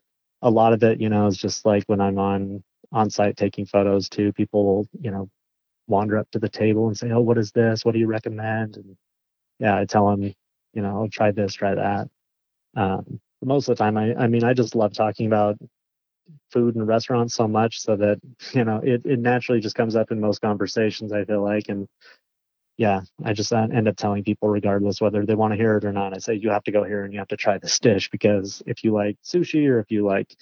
A 0.42 0.50
lot 0.50 0.72
of 0.72 0.82
it, 0.82 1.00
you 1.00 1.08
know, 1.10 1.26
is 1.26 1.36
just 1.36 1.66
like 1.66 1.84
when 1.86 2.00
I'm 2.00 2.18
on 2.18 2.62
on 2.92 3.10
site 3.10 3.36
taking 3.36 3.66
photos 3.66 4.08
too. 4.08 4.32
People 4.32 4.64
will, 4.64 4.88
you 5.00 5.10
know, 5.10 5.28
wander 5.88 6.18
up 6.18 6.30
to 6.32 6.38
the 6.40 6.48
table 6.48 6.88
and 6.88 6.96
say, 6.98 7.10
"Oh, 7.12 7.20
what 7.20 7.38
is 7.38 7.52
this? 7.52 7.84
What 7.84 7.92
do 7.94 8.00
you 8.00 8.08
recommend?" 8.08 8.76
And 8.78 8.96
yeah, 9.60 9.78
I 9.78 9.84
tell 9.86 10.08
them, 10.10 10.22
you 10.74 10.82
know, 10.82 11.02
I'll 11.02 11.08
try 11.10 11.32
this, 11.32 11.54
try 11.54 11.74
that. 11.76 12.08
Um, 12.76 13.20
most 13.42 13.68
of 13.68 13.76
the 13.76 13.84
time, 13.84 13.96
I, 13.98 14.14
I 14.16 14.26
mean, 14.28 14.44
I 14.44 14.54
just 14.54 14.74
love 14.76 14.92
talking 14.94 15.26
about 15.26 15.58
food 16.52 16.74
and 16.76 16.86
restaurants 16.86 17.34
so 17.34 17.48
much, 17.48 17.80
so 17.80 17.96
that 17.96 18.20
you 18.54 18.64
know, 18.64 18.80
it 18.84 19.02
it 19.04 19.18
naturally 19.20 19.60
just 19.60 19.76
comes 19.76 19.96
up 19.96 20.10
in 20.10 20.20
most 20.20 20.40
conversations. 20.40 21.12
I 21.12 21.24
feel 21.24 21.42
like, 21.42 21.68
and 21.68 21.88
yeah, 22.80 23.02
I 23.22 23.34
just 23.34 23.52
uh, 23.52 23.68
end 23.70 23.88
up 23.88 23.98
telling 23.98 24.24
people, 24.24 24.48
regardless 24.48 25.02
whether 25.02 25.26
they 25.26 25.34
want 25.34 25.52
to 25.52 25.58
hear 25.58 25.76
it 25.76 25.84
or 25.84 25.92
not, 25.92 26.16
I 26.16 26.18
say, 26.18 26.32
you 26.32 26.48
have 26.48 26.64
to 26.64 26.72
go 26.72 26.82
here 26.82 27.04
and 27.04 27.12
you 27.12 27.18
have 27.18 27.28
to 27.28 27.36
try 27.36 27.58
this 27.58 27.78
dish 27.78 28.08
because 28.08 28.62
if 28.66 28.82
you 28.82 28.94
like 28.94 29.18
sushi 29.22 29.68
or 29.68 29.80
if 29.80 29.90
you 29.90 30.06
like, 30.06 30.34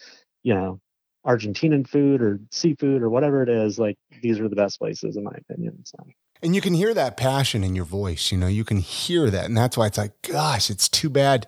you 0.45 0.55
know, 0.55 0.81
Argentinian 1.27 1.85
food 1.85 2.23
or 2.23 2.39
seafood 2.53 3.03
or 3.03 3.11
whatever 3.11 3.43
it 3.43 3.49
is, 3.49 3.77
like 3.77 3.97
these 4.23 4.39
are 4.39 4.49
the 4.49 4.55
best 4.55 4.79
places 4.79 5.17
in 5.17 5.25
my 5.25 5.33
opinion. 5.33 5.85
So. 5.85 5.99
And 6.41 6.55
you 6.55 6.61
can 6.61 6.75
hear 6.75 6.95
that 6.95 7.17
passion 7.17 7.65
in 7.65 7.75
your 7.75 7.85
voice, 7.85 8.31
you 8.31 8.39
know, 8.39 8.47
you 8.47 8.63
can 8.63 8.77
hear 8.77 9.31
that. 9.31 9.47
And 9.47 9.57
that's 9.57 9.77
why 9.77 9.89
it's 9.89 9.99
like, 9.99 10.13
gosh, 10.23 10.71
it's 10.71 10.89
too 10.89 11.11
bad. 11.11 11.45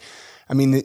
I 0.49 0.55
mean, 0.55 0.83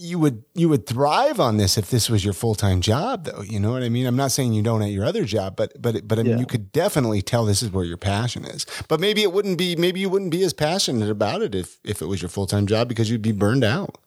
you 0.00 0.18
would 0.18 0.42
you 0.54 0.68
would 0.70 0.86
thrive 0.86 1.38
on 1.38 1.58
this 1.58 1.76
if 1.76 1.90
this 1.90 2.08
was 2.08 2.24
your 2.24 2.32
full 2.32 2.54
time 2.54 2.80
job, 2.80 3.24
though. 3.24 3.42
You 3.42 3.60
know 3.60 3.72
what 3.72 3.82
I 3.82 3.90
mean? 3.90 4.06
I'm 4.06 4.16
not 4.16 4.32
saying 4.32 4.54
you 4.54 4.62
don't 4.62 4.82
at 4.82 4.90
your 4.90 5.04
other 5.04 5.24
job, 5.24 5.56
but 5.56 5.80
but 5.80 6.08
but 6.08 6.18
I 6.18 6.22
mean, 6.22 6.32
yeah. 6.32 6.38
you 6.38 6.46
could 6.46 6.72
definitely 6.72 7.20
tell 7.20 7.44
this 7.44 7.62
is 7.62 7.70
where 7.70 7.84
your 7.84 7.98
passion 7.98 8.44
is. 8.44 8.64
But 8.88 8.98
maybe 8.98 9.22
it 9.22 9.32
wouldn't 9.32 9.58
be. 9.58 9.76
Maybe 9.76 10.00
you 10.00 10.08
wouldn't 10.08 10.30
be 10.30 10.42
as 10.42 10.54
passionate 10.54 11.10
about 11.10 11.42
it 11.42 11.54
if 11.54 11.78
if 11.84 12.00
it 12.00 12.06
was 12.06 12.22
your 12.22 12.30
full 12.30 12.46
time 12.46 12.66
job 12.66 12.88
because 12.88 13.10
you'd 13.10 13.20
be 13.20 13.32
burned 13.32 13.62
out. 13.62 13.98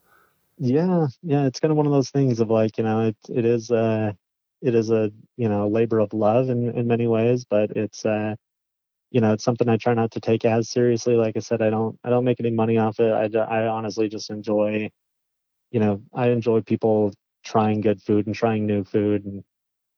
Yeah, 0.58 1.08
yeah, 1.21 1.45
it's 1.45 1.60
kind 1.60 1.71
of 1.71 1.77
one 1.77 1.86
of 1.86 1.91
those 1.91 2.10
things 2.10 2.39
of 2.39 2.49
like 2.49 2.77
you 2.77 2.84
know 2.84 3.08
it 3.08 3.17
it 3.29 3.45
is 3.45 3.69
uh 3.69 4.13
it 4.62 4.73
is 4.73 4.89
a 4.89 5.12
you 5.38 5.47
know 5.47 5.67
labor 5.67 5.99
of 5.99 6.12
love 6.12 6.49
in 6.49 6.71
in 6.71 6.88
many 6.88 7.06
ways, 7.06 7.45
but 7.45 7.69
it's 7.71 8.03
uh 8.03 8.36
you 9.12 9.21
know 9.21 9.34
it's 9.34 9.43
something 9.43 9.69
I 9.69 9.77
try 9.77 9.93
not 9.93 10.12
to 10.12 10.19
take 10.19 10.43
as 10.43 10.69
seriously. 10.69 11.15
Like 11.15 11.38
I 11.38 11.39
said, 11.39 11.62
I 11.62 11.69
don't 11.69 11.99
I 12.03 12.10
don't 12.10 12.25
make 12.25 12.39
any 12.39 12.51
money 12.51 12.79
off 12.79 12.99
it. 12.99 13.12
I 13.12 13.39
I 13.39 13.67
honestly 13.67 14.10
just 14.10 14.32
enjoy 14.32 14.89
you 15.73 15.81
know, 15.81 16.01
I 16.15 16.29
enjoy 16.31 16.62
people 16.63 17.13
trying 17.45 17.81
good 17.81 18.01
food 18.03 18.27
and 18.27 18.36
trying 18.36 18.67
new 18.67 18.86
food 18.86 19.25
and 19.25 19.43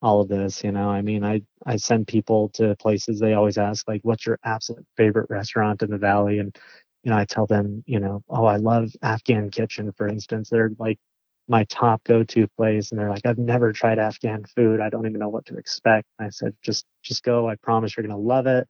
all 0.01 0.21
of 0.21 0.27
this, 0.29 0.63
you 0.63 0.71
know. 0.71 0.89
I 0.89 1.01
mean, 1.01 1.23
I 1.23 1.41
I 1.65 1.77
send 1.77 2.07
people 2.07 2.49
to 2.51 2.75
places 2.77 3.19
they 3.19 3.33
always 3.33 3.57
ask 3.57 3.87
like 3.87 4.01
what's 4.03 4.25
your 4.25 4.39
absolute 4.43 4.85
favorite 4.97 5.29
restaurant 5.29 5.83
in 5.83 5.89
the 5.91 5.97
valley 5.97 6.39
and 6.39 6.55
you 7.03 7.11
know, 7.11 7.17
I 7.17 7.25
tell 7.25 7.45
them, 7.47 7.83
you 7.87 7.99
know, 7.99 8.23
oh, 8.29 8.45
I 8.45 8.57
love 8.57 8.91
Afghan 9.03 9.49
Kitchen 9.51 9.91
for 9.93 10.07
instance. 10.07 10.49
They're 10.49 10.71
like 10.79 10.99
my 11.47 11.63
top 11.65 12.03
go-to 12.05 12.47
place 12.57 12.91
and 12.91 12.99
they're 12.99 13.09
like 13.09 13.25
I've 13.25 13.37
never 13.37 13.71
tried 13.73 13.99
Afghan 13.99 14.43
food. 14.55 14.81
I 14.81 14.89
don't 14.89 15.05
even 15.07 15.19
know 15.19 15.29
what 15.29 15.45
to 15.47 15.57
expect. 15.57 16.07
I 16.19 16.29
said 16.29 16.55
just 16.63 16.85
just 17.03 17.23
go. 17.23 17.47
I 17.49 17.55
promise 17.57 17.95
you're 17.97 18.05
going 18.07 18.17
to 18.19 18.27
love 18.27 18.47
it. 18.47 18.67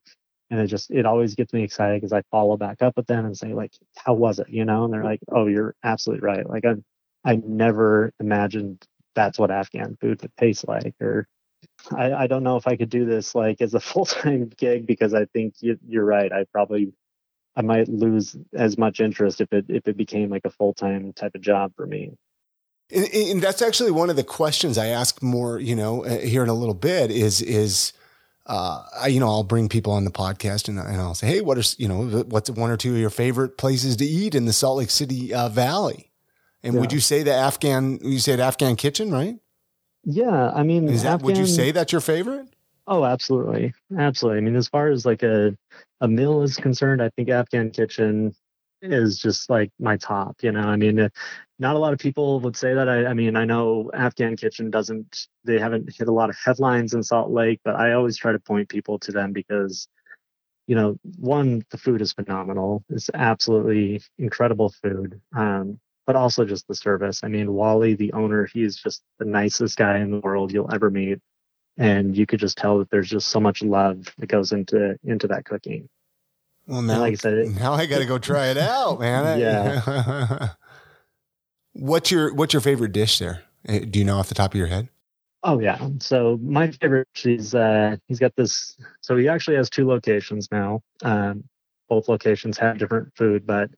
And 0.51 0.59
it 0.59 0.67
just 0.67 0.91
it 0.91 1.05
always 1.05 1.35
gets 1.35 1.53
me 1.53 1.63
excited 1.63 2.01
because 2.01 2.13
I 2.13 2.21
follow 2.31 2.57
back 2.57 2.81
up 2.81 2.95
with 2.97 3.07
them 3.07 3.25
and 3.25 3.37
say 3.37 3.53
like 3.53 3.73
how 3.97 4.13
was 4.13 4.39
it, 4.39 4.49
you 4.49 4.65
know? 4.65 4.85
And 4.85 4.93
they're 4.93 5.03
like, 5.03 5.19
"Oh, 5.31 5.47
you're 5.47 5.75
absolutely 5.83 6.25
right." 6.25 6.47
Like 6.47 6.65
I'm 6.65 6.83
I 7.25 7.41
never 7.43 8.13
imagined 8.19 8.85
that's 9.15 9.39
what 9.39 9.51
Afghan 9.51 9.97
food 9.99 10.21
would 10.21 10.37
taste 10.37 10.67
like 10.67 10.93
or 11.01 11.27
I, 11.91 12.13
I 12.13 12.27
don't 12.27 12.43
know 12.43 12.57
if 12.57 12.67
I 12.67 12.75
could 12.75 12.89
do 12.89 13.05
this 13.05 13.35
like 13.35 13.61
as 13.61 13.73
a 13.73 13.79
full 13.81 14.05
time 14.05 14.51
gig 14.57 14.85
because 14.85 15.13
I 15.13 15.25
think 15.25 15.55
you, 15.59 15.77
you're 15.85 16.05
right. 16.05 16.31
I 16.31 16.45
probably 16.51 16.93
I 17.55 17.61
might 17.61 17.87
lose 17.87 18.35
as 18.53 18.77
much 18.77 18.99
interest 18.99 19.41
if 19.41 19.51
it 19.51 19.65
if 19.69 19.87
it 19.87 19.97
became 19.97 20.29
like 20.29 20.45
a 20.45 20.49
full 20.49 20.73
time 20.73 21.13
type 21.13 21.35
of 21.35 21.41
job 21.41 21.73
for 21.75 21.85
me. 21.85 22.11
And, 22.93 23.07
and, 23.11 23.41
that's 23.41 23.63
actually 23.63 23.89
one 23.89 24.11
of 24.11 24.15
the 24.15 24.23
questions 24.23 24.77
I 24.77 24.87
ask 24.87 25.23
more, 25.23 25.59
you 25.59 25.75
know, 25.75 26.05
uh, 26.05 26.19
here 26.19 26.43
in 26.43 26.49
a 26.49 26.53
little 26.53 26.75
bit 26.75 27.09
is 27.09 27.41
is 27.41 27.93
uh, 28.45 28.83
I, 28.99 29.07
you 29.07 29.19
know, 29.19 29.27
I'll 29.27 29.43
bring 29.43 29.69
people 29.69 29.91
on 29.91 30.05
the 30.05 30.11
podcast 30.11 30.67
and, 30.67 30.77
and 30.77 31.01
I'll 31.01 31.15
say, 31.15 31.25
hey, 31.25 31.41
what 31.41 31.57
are 31.57 31.63
you 31.79 31.87
know, 31.87 32.23
what's 32.27 32.49
one 32.51 32.69
or 32.69 32.77
two 32.77 32.93
of 32.93 32.99
your 32.99 33.09
favorite 33.09 33.57
places 33.57 33.95
to 33.97 34.05
eat 34.05 34.35
in 34.35 34.45
the 34.45 34.53
Salt 34.53 34.77
Lake 34.77 34.91
City 34.91 35.33
uh, 35.33 35.49
Valley? 35.49 36.11
And 36.65 36.73
yeah. 36.73 36.79
would 36.79 36.91
you 36.91 36.99
say 36.99 37.21
the 37.21 37.33
Afghan? 37.33 37.99
You 38.01 38.17
said 38.17 38.39
Afghan 38.39 38.75
Kitchen, 38.75 39.11
right? 39.11 39.37
Yeah, 40.03 40.51
I 40.51 40.63
mean, 40.63 40.89
is 40.89 41.03
that 41.03 41.15
Afghan, 41.15 41.25
would 41.25 41.37
you 41.37 41.45
say 41.45 41.71
that's 41.71 41.91
your 41.91 42.01
favorite? 42.01 42.47
Oh, 42.87 43.05
absolutely, 43.05 43.73
absolutely. 43.97 44.39
I 44.39 44.41
mean, 44.41 44.55
as 44.55 44.67
far 44.67 44.89
as 44.89 45.05
like 45.05 45.21
a 45.21 45.55
a 46.01 46.07
meal 46.07 46.41
is 46.41 46.57
concerned, 46.57 47.03
I 47.03 47.09
think 47.09 47.29
Afghan 47.29 47.69
Kitchen 47.69 48.35
is 48.81 49.19
just 49.19 49.49
like 49.49 49.71
my 49.79 49.95
top. 49.95 50.37
You 50.41 50.51
know, 50.51 50.61
I 50.61 50.75
mean, 50.75 50.99
uh, 50.99 51.09
not 51.59 51.75
a 51.75 51.79
lot 51.79 51.93
of 51.93 51.99
people 51.99 52.39
would 52.39 52.57
say 52.57 52.73
that. 52.73 52.89
I, 52.89 53.05
I 53.05 53.13
mean, 53.13 53.35
I 53.35 53.45
know 53.45 53.91
Afghan 53.93 54.35
Kitchen 54.35 54.71
doesn't. 54.71 55.27
They 55.43 55.59
haven't 55.59 55.95
hit 55.95 56.07
a 56.07 56.13
lot 56.13 56.31
of 56.31 56.37
headlines 56.43 56.95
in 56.95 57.03
Salt 57.03 57.29
Lake, 57.29 57.59
but 57.63 57.75
I 57.75 57.93
always 57.93 58.17
try 58.17 58.31
to 58.31 58.39
point 58.39 58.69
people 58.69 58.97
to 58.99 59.11
them 59.11 59.33
because 59.33 59.87
you 60.67 60.75
know, 60.75 60.97
one, 61.19 61.63
the 61.69 61.77
food 61.77 62.01
is 62.01 62.13
phenomenal. 62.13 62.83
It's 62.89 63.09
absolutely 63.13 64.01
incredible 64.17 64.73
food. 64.81 65.21
Um, 65.35 65.79
but 66.05 66.15
also 66.15 66.45
just 66.45 66.67
the 66.67 66.75
service. 66.75 67.21
I 67.23 67.27
mean, 67.27 67.53
Wally, 67.53 67.95
the 67.95 68.13
owner, 68.13 68.47
he's 68.51 68.75
just 68.75 69.01
the 69.19 69.25
nicest 69.25 69.77
guy 69.77 69.99
in 69.99 70.11
the 70.11 70.19
world 70.19 70.51
you'll 70.51 70.73
ever 70.73 70.89
meet. 70.89 71.19
And 71.77 72.15
you 72.15 72.25
could 72.25 72.39
just 72.39 72.57
tell 72.57 72.79
that 72.79 72.89
there's 72.89 73.09
just 73.09 73.27
so 73.27 73.39
much 73.39 73.61
love 73.61 74.13
that 74.17 74.27
goes 74.27 74.53
into 74.53 74.97
into 75.03 75.27
that 75.27 75.43
cooking. 75.43 75.89
Well, 76.67 76.81
now, 76.81 76.99
like 76.99 77.13
I 77.13 77.15
said, 77.15 77.47
now 77.49 77.73
I 77.73 77.85
got 77.85 77.99
to 77.99 78.05
go 78.05 78.17
try 78.17 78.47
it 78.47 78.57
out, 78.57 78.99
man. 78.99 79.39
yeah. 79.41 80.49
what's 81.73 82.11
your 82.11 82.33
What's 82.33 82.53
your 82.53 82.61
favorite 82.61 82.93
dish 82.93 83.19
there? 83.19 83.43
Eh, 83.67 83.79
do 83.89 83.99
you 83.99 84.05
know 84.05 84.17
off 84.17 84.29
the 84.29 84.35
top 84.35 84.53
of 84.53 84.57
your 84.57 84.67
head? 84.67 84.87
Oh 85.43 85.59
yeah. 85.59 85.89
So 85.99 86.39
my 86.41 86.71
favorite, 86.71 87.07
he's 87.13 87.53
uh, 87.53 87.97
he's 88.07 88.19
got 88.19 88.35
this. 88.35 88.77
So 89.01 89.17
he 89.17 89.27
actually 89.27 89.57
has 89.57 89.69
two 89.69 89.87
locations 89.87 90.49
now. 90.51 90.81
Um, 91.03 91.43
both 91.87 92.09
locations 92.09 92.57
have 92.57 92.77
different 92.79 93.15
food, 93.15 93.45
but 93.45 93.69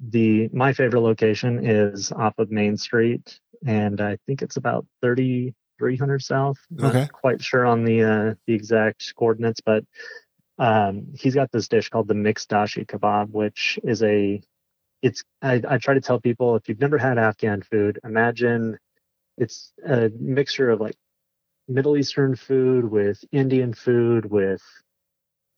the 0.00 0.48
my 0.52 0.72
favorite 0.72 1.00
location 1.00 1.64
is 1.64 2.12
off 2.12 2.34
of 2.38 2.50
Main 2.50 2.76
Street, 2.76 3.38
and 3.64 4.00
I 4.00 4.18
think 4.26 4.42
it's 4.42 4.56
about 4.56 4.86
thirty 5.00 5.54
three 5.78 5.96
hundred 5.96 6.22
south. 6.22 6.58
Okay. 6.80 7.08
Quite 7.12 7.42
sure 7.42 7.66
on 7.66 7.84
the 7.84 8.02
uh, 8.02 8.34
the 8.46 8.54
exact 8.54 9.14
coordinates, 9.16 9.60
but 9.60 9.84
um, 10.58 11.08
he's 11.14 11.34
got 11.34 11.52
this 11.52 11.68
dish 11.68 11.88
called 11.88 12.08
the 12.08 12.14
mixed 12.14 12.50
dashi 12.50 12.86
kebab, 12.86 13.30
which 13.30 13.78
is 13.84 14.02
a 14.02 14.42
it's 15.02 15.24
I, 15.42 15.62
I 15.68 15.78
try 15.78 15.94
to 15.94 16.00
tell 16.00 16.20
people 16.20 16.56
if 16.56 16.68
you've 16.68 16.80
never 16.80 16.98
had 16.98 17.18
Afghan 17.18 17.62
food, 17.62 17.98
imagine 18.04 18.78
it's 19.38 19.72
a 19.86 20.10
mixture 20.18 20.70
of 20.70 20.80
like 20.80 20.96
Middle 21.68 21.96
Eastern 21.96 22.36
food 22.36 22.84
with 22.84 23.22
Indian 23.32 23.74
food 23.74 24.26
with 24.26 24.62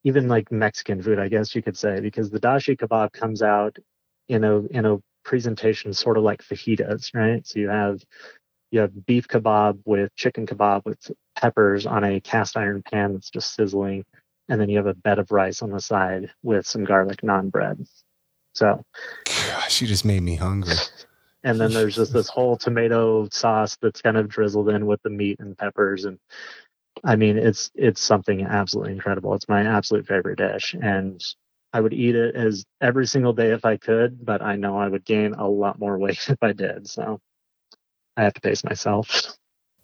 even 0.04 0.28
like 0.28 0.50
Mexican 0.50 1.02
food, 1.02 1.18
I 1.18 1.28
guess 1.28 1.54
you 1.54 1.62
could 1.62 1.76
say, 1.76 2.00
because 2.00 2.30
the 2.30 2.40
dashi 2.40 2.76
kebab 2.76 3.12
comes 3.12 3.42
out 3.42 3.78
in 4.28 4.44
a 4.44 4.60
in 4.66 4.86
a 4.86 4.98
presentation 5.24 5.92
sort 5.92 6.16
of 6.16 6.22
like 6.22 6.42
fajitas, 6.42 7.14
right? 7.14 7.46
So 7.46 7.58
you 7.58 7.68
have 7.68 8.02
you 8.70 8.80
have 8.80 9.06
beef 9.06 9.28
kebab 9.28 9.80
with 9.84 10.14
chicken 10.14 10.46
kebab 10.46 10.84
with 10.84 11.10
peppers 11.36 11.86
on 11.86 12.04
a 12.04 12.20
cast 12.20 12.56
iron 12.56 12.82
pan 12.82 13.14
that's 13.14 13.30
just 13.30 13.54
sizzling, 13.54 14.04
and 14.48 14.60
then 14.60 14.68
you 14.68 14.76
have 14.76 14.86
a 14.86 14.94
bed 14.94 15.18
of 15.18 15.30
rice 15.30 15.62
on 15.62 15.70
the 15.70 15.80
side 15.80 16.30
with 16.42 16.66
some 16.66 16.84
garlic 16.84 17.22
naan 17.22 17.50
bread. 17.50 17.86
So, 18.54 18.82
gosh, 19.24 19.80
you 19.80 19.86
just 19.86 20.04
made 20.04 20.22
me 20.22 20.36
hungry. 20.36 20.74
And 21.44 21.60
then 21.60 21.72
there's 21.72 21.94
just 21.94 22.12
this 22.12 22.28
whole 22.28 22.56
tomato 22.56 23.28
sauce 23.30 23.78
that's 23.80 24.02
kind 24.02 24.16
of 24.16 24.28
drizzled 24.28 24.68
in 24.70 24.86
with 24.86 25.00
the 25.02 25.08
meat 25.08 25.38
and 25.38 25.56
peppers, 25.56 26.04
and 26.04 26.18
I 27.04 27.14
mean, 27.16 27.38
it's 27.38 27.70
it's 27.74 28.00
something 28.00 28.42
absolutely 28.42 28.92
incredible. 28.92 29.34
It's 29.34 29.48
my 29.48 29.62
absolute 29.62 30.06
favorite 30.06 30.38
dish, 30.38 30.74
and 30.74 31.24
I 31.72 31.80
would 31.80 31.92
eat 31.92 32.14
it 32.14 32.34
as 32.34 32.64
every 32.80 33.06
single 33.06 33.32
day 33.32 33.50
if 33.52 33.64
I 33.64 33.76
could, 33.76 34.24
but 34.24 34.42
I 34.42 34.56
know 34.56 34.78
I 34.78 34.88
would 34.88 35.04
gain 35.04 35.34
a 35.34 35.48
lot 35.48 35.78
more 35.78 35.98
weight 35.98 36.28
if 36.28 36.38
I 36.42 36.52
did. 36.52 36.88
So 36.88 37.20
I 38.16 38.24
have 38.24 38.34
to 38.34 38.40
pace 38.40 38.64
myself. 38.64 39.36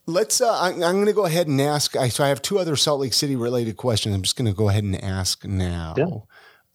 Let's. 0.07 0.41
Uh, 0.41 0.59
I'm, 0.61 0.75
I'm 0.83 0.95
going 0.95 1.07
to 1.07 1.13
go 1.13 1.25
ahead 1.25 1.47
and 1.47 1.61
ask. 1.61 1.97
I, 1.97 2.09
so 2.09 2.25
I 2.25 2.29
have 2.29 2.43
two 2.43 2.59
other 2.59 2.77
Salt 2.77 3.01
Lake 3.01 3.15
City 3.15 3.37
related 3.37 3.77
questions. 3.77 4.15
I'm 4.15 4.23
just 4.23 4.37
going 4.37 4.51
to 4.51 4.57
go 4.57 4.69
ahead 4.69 4.85
and 4.85 5.03
ask 5.03 5.45
now. 5.45 5.95
Yeah. 5.97 6.07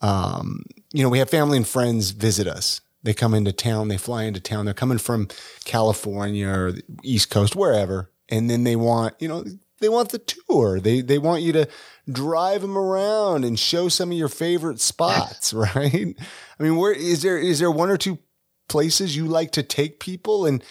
Um, 0.01 0.63
you 0.93 1.03
know, 1.03 1.09
we 1.09 1.19
have 1.19 1.29
family 1.29 1.57
and 1.57 1.67
friends 1.67 2.11
visit 2.11 2.47
us. 2.47 2.81
They 3.03 3.13
come 3.13 3.33
into 3.33 3.51
town. 3.51 3.87
They 3.87 3.97
fly 3.97 4.23
into 4.23 4.39
town. 4.39 4.65
They're 4.65 4.73
coming 4.73 4.97
from 4.97 5.27
California 5.63 6.47
or 6.47 6.71
the 6.71 6.83
East 7.03 7.29
Coast, 7.29 7.55
wherever, 7.55 8.11
and 8.29 8.49
then 8.49 8.63
they 8.63 8.75
want 8.75 9.15
you 9.19 9.27
know 9.27 9.45
they 9.79 9.89
want 9.89 10.09
the 10.09 10.19
tour. 10.19 10.79
They 10.79 11.01
they 11.01 11.17
want 11.17 11.41
you 11.41 11.53
to 11.53 11.67
drive 12.11 12.61
them 12.61 12.77
around 12.77 13.45
and 13.45 13.59
show 13.59 13.87
some 13.89 14.11
of 14.11 14.17
your 14.17 14.29
favorite 14.29 14.79
spots, 14.79 15.53
right? 15.53 16.15
I 16.59 16.63
mean, 16.63 16.75
where 16.75 16.93
is 16.93 17.21
there 17.21 17.37
is 17.37 17.59
there 17.59 17.71
one 17.71 17.89
or 17.89 17.97
two 17.97 18.19
places 18.67 19.15
you 19.15 19.25
like 19.25 19.51
to 19.51 19.63
take 19.63 19.99
people 19.99 20.45
and 20.45 20.63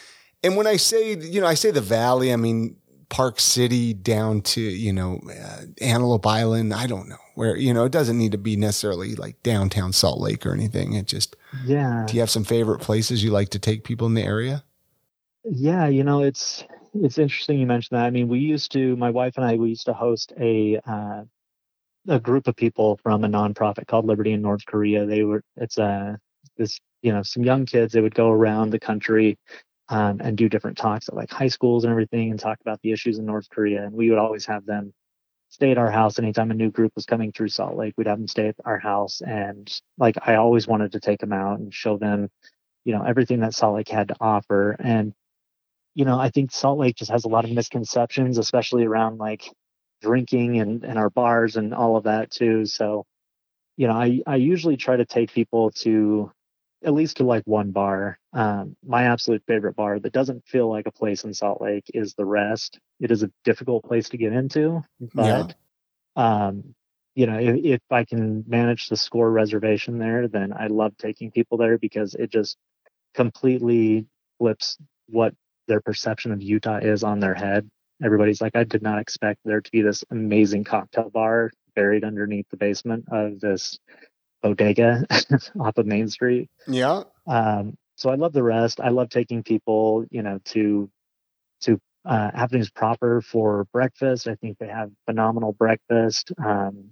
and 0.45 0.57
when 0.57 0.69
I 0.69 0.77
say, 0.77 1.17
you 1.17 1.41
know, 1.41 1.49
I 1.49 1.55
say 1.55 1.73
the 1.73 1.81
valley, 1.81 2.33
I 2.33 2.37
mean 2.37 2.77
Park 3.09 3.41
City 3.41 3.95
down 3.95 4.43
to, 4.43 4.61
you 4.61 4.93
know, 4.93 5.21
uh, 5.29 5.63
Antelope 5.81 6.27
Island, 6.27 6.75
I 6.75 6.87
don't 6.87 7.09
know. 7.09 7.17
Where, 7.35 7.57
you 7.57 7.73
know, 7.73 7.85
it 7.85 7.93
doesn't 7.93 8.19
need 8.19 8.33
to 8.33 8.39
be 8.39 8.57
necessarily 8.57 9.15
like 9.15 9.43
downtown 9.43 9.93
Salt 9.93 10.21
Lake 10.21 10.45
or 10.45 10.53
anything. 10.53 10.93
It 10.93 11.07
just 11.07 11.35
Yeah. 11.65 12.05
Do 12.07 12.15
you 12.15 12.21
have 12.21 12.31
some 12.31 12.45
favorite 12.45 12.81
places 12.81 13.25
you 13.25 13.31
like 13.31 13.49
to 13.51 13.59
take 13.59 13.85
people 13.85 14.07
in 14.07 14.15
the 14.15 14.23
area? 14.23 14.65
Yeah, 15.45 15.87
you 15.87 16.05
know, 16.05 16.23
it's 16.23 16.65
it's 16.95 17.19
interesting 17.19 17.59
you 17.59 17.67
mentioned 17.67 17.99
that. 17.99 18.05
I 18.07 18.11
mean, 18.11 18.29
we 18.29 18.39
used 18.39 18.73
to, 18.73 18.97
my 18.97 19.11
wife 19.11 19.37
and 19.37 19.45
I, 19.45 19.57
we 19.57 19.71
used 19.71 19.87
to 19.87 19.95
host 19.95 20.33
a 20.39 20.79
uh, 20.87 21.23
a 22.09 22.19
group 22.19 22.49
of 22.49 22.57
people 22.57 22.99
from 23.03 23.25
a 23.25 23.29
nonprofit 23.29 23.87
called 23.87 24.07
Liberty 24.07 24.33
in 24.33 24.41
North 24.41 24.65
Korea. 24.67 25.05
They 25.05 25.25
were, 25.25 25.43
it's 25.57 25.79
a 25.79 26.19
this, 26.57 26.79
you 27.03 27.13
know, 27.13 27.23
some 27.23 27.45
young 27.45 27.67
kids. 27.67 27.93
They 27.93 28.01
would 28.01 28.15
go 28.15 28.31
around 28.31 28.71
the 28.71 28.81
country 28.81 29.39
um, 29.89 30.21
and 30.23 30.37
do 30.37 30.49
different 30.49 30.79
talks 30.79 31.09
at 31.09 31.15
like 31.15 31.31
high 31.31 31.49
schools 31.49 31.85
and 31.85 31.91
everything, 31.91 32.31
and 32.31 32.41
talk 32.41 32.59
about 32.61 32.81
the 32.83 32.93
issues 32.93 33.19
in 33.19 33.27
North 33.27 33.49
Korea. 33.51 33.85
And 33.85 33.93
we 33.93 34.11
would 34.11 34.19
always 34.19 34.47
have 34.47 34.65
them 34.65 34.93
stay 35.51 35.71
at 35.71 35.79
our 35.79 35.91
house 35.91 36.19
anytime 36.19 36.51
a 36.51 36.55
new 36.55 36.71
group 36.71 36.93
was 36.95 37.07
coming 37.07 37.33
through 37.33 37.49
Salt 37.49 37.77
Lake. 37.77 37.95
We'd 37.97 38.07
have 38.07 38.19
them 38.19 38.29
stay 38.29 38.49
at 38.49 38.57
our 38.65 38.79
house, 38.79 39.21
and 39.21 39.71
like 39.99 40.17
I 40.27 40.37
always 40.37 40.67
wanted 40.67 40.93
to 40.93 41.01
take 41.01 41.21
them 41.21 41.33
out 41.33 41.59
and 41.59 41.73
show 41.73 41.99
them, 41.99 42.31
you 42.85 42.95
know, 42.95 43.03
everything 43.03 43.41
that 43.41 43.55
Salt 43.55 43.77
Lake 43.77 43.89
had 43.89 44.09
to 44.09 44.17
offer. 44.21 44.77
And 44.79 45.13
you 45.99 46.05
know, 46.05 46.17
I 46.17 46.31
think 46.31 46.53
Salt 46.53 46.79
Lake 46.79 46.95
just 46.95 47.11
has 47.11 47.25
a 47.25 47.29
lot 47.29 47.45
of 47.45 47.51
misconceptions, 47.51 48.39
especially 48.39 48.85
around 48.85 49.19
like 49.19 49.51
drinking 50.01 50.61
and, 50.61 50.85
and 50.85 50.97
our 50.97 51.11
bars 51.11 51.57
and 51.57 51.75
all 51.75 51.97
of 51.97 52.05
that 52.05 52.31
too. 52.31 52.67
So, 52.67 53.05
you 53.77 53.89
know, 53.89 53.95
I, 53.95 54.21
I 54.25 54.37
usually 54.37 54.77
try 54.77 54.95
to 54.95 55.05
take 55.05 55.33
people 55.33 55.73
to 55.83 56.31
at 56.85 56.95
least 56.95 57.17
to 57.17 57.25
like 57.25 57.43
one 57.47 57.73
bar. 57.73 58.17
Um, 58.33 58.77
my 58.87 59.07
absolute 59.07 59.43
favorite 59.49 59.75
bar 59.75 59.99
that 59.99 60.13
doesn't 60.13 60.47
feel 60.47 60.71
like 60.71 60.87
a 60.87 60.93
place 60.93 61.25
in 61.25 61.35
Salt 61.35 61.61
Lake 61.61 61.91
is 61.93 62.15
the 62.15 62.25
Rest. 62.25 62.79
It 63.01 63.11
is 63.11 63.25
a 63.25 63.33
difficult 63.45 63.83
place 63.83 64.09
to 64.11 64.19
get 64.19 64.33
into, 64.33 64.85
but 65.01 65.57
yeah. 66.17 66.47
um, 66.47 66.77
you 67.17 67.27
know, 67.27 67.41
if, 67.41 67.57
if 67.65 67.81
I 67.91 68.05
can 68.05 68.45
manage 68.47 68.89
the 68.89 68.97
score 68.97 69.33
reservation 69.33 69.99
there, 69.99 70.29
then 70.29 70.53
I 70.53 70.69
love 70.69 70.97
taking 70.97 71.33
people 71.33 71.59
there 71.59 71.77
because 71.77 72.15
it 72.15 72.31
just 72.31 72.57
completely 73.15 74.07
flips 74.39 74.79
what 75.09 75.35
their 75.69 75.81
perception 75.81 76.33
of 76.33 76.43
Utah 76.43 76.79
is 76.79 77.05
on 77.05 77.21
their 77.21 77.35
head. 77.35 77.69
Everybody's 78.03 78.41
like, 78.41 78.57
I 78.57 78.65
did 78.65 78.83
not 78.83 78.99
expect 78.99 79.41
there 79.45 79.61
to 79.61 79.71
be 79.71 79.83
this 79.83 80.05
amazing 80.11 80.65
cocktail 80.65 81.11
bar 81.11 81.51
buried 81.75 82.05
underneath 82.05 82.47
the 82.51 82.57
basement 82.57 83.05
of 83.13 83.39
this 83.41 83.79
bodega 84.43 85.05
off 85.61 85.79
of 85.79 85.87
Main 85.87 86.09
Street. 86.09 86.49
Yeah. 86.67 87.05
Um, 87.27 87.77
so 87.97 88.11
I 88.11 88.15
love 88.15 88.33
the 88.33 88.43
rest. 88.43 88.81
I 88.81 88.91
love 88.91 89.11
taking 89.11 89.43
people, 89.43 90.05
you 90.11 90.23
know, 90.23 90.39
to 90.47 90.91
to 91.63 91.81
uh, 92.05 92.31
Avenues 92.33 92.71
proper 92.71 93.21
for 93.21 93.67
breakfast. 93.73 94.29
I 94.29 94.37
think 94.37 94.59
they 94.59 94.69
have 94.69 94.91
phenomenal 95.07 95.53
breakfast. 95.53 96.33
Um, 96.43 96.91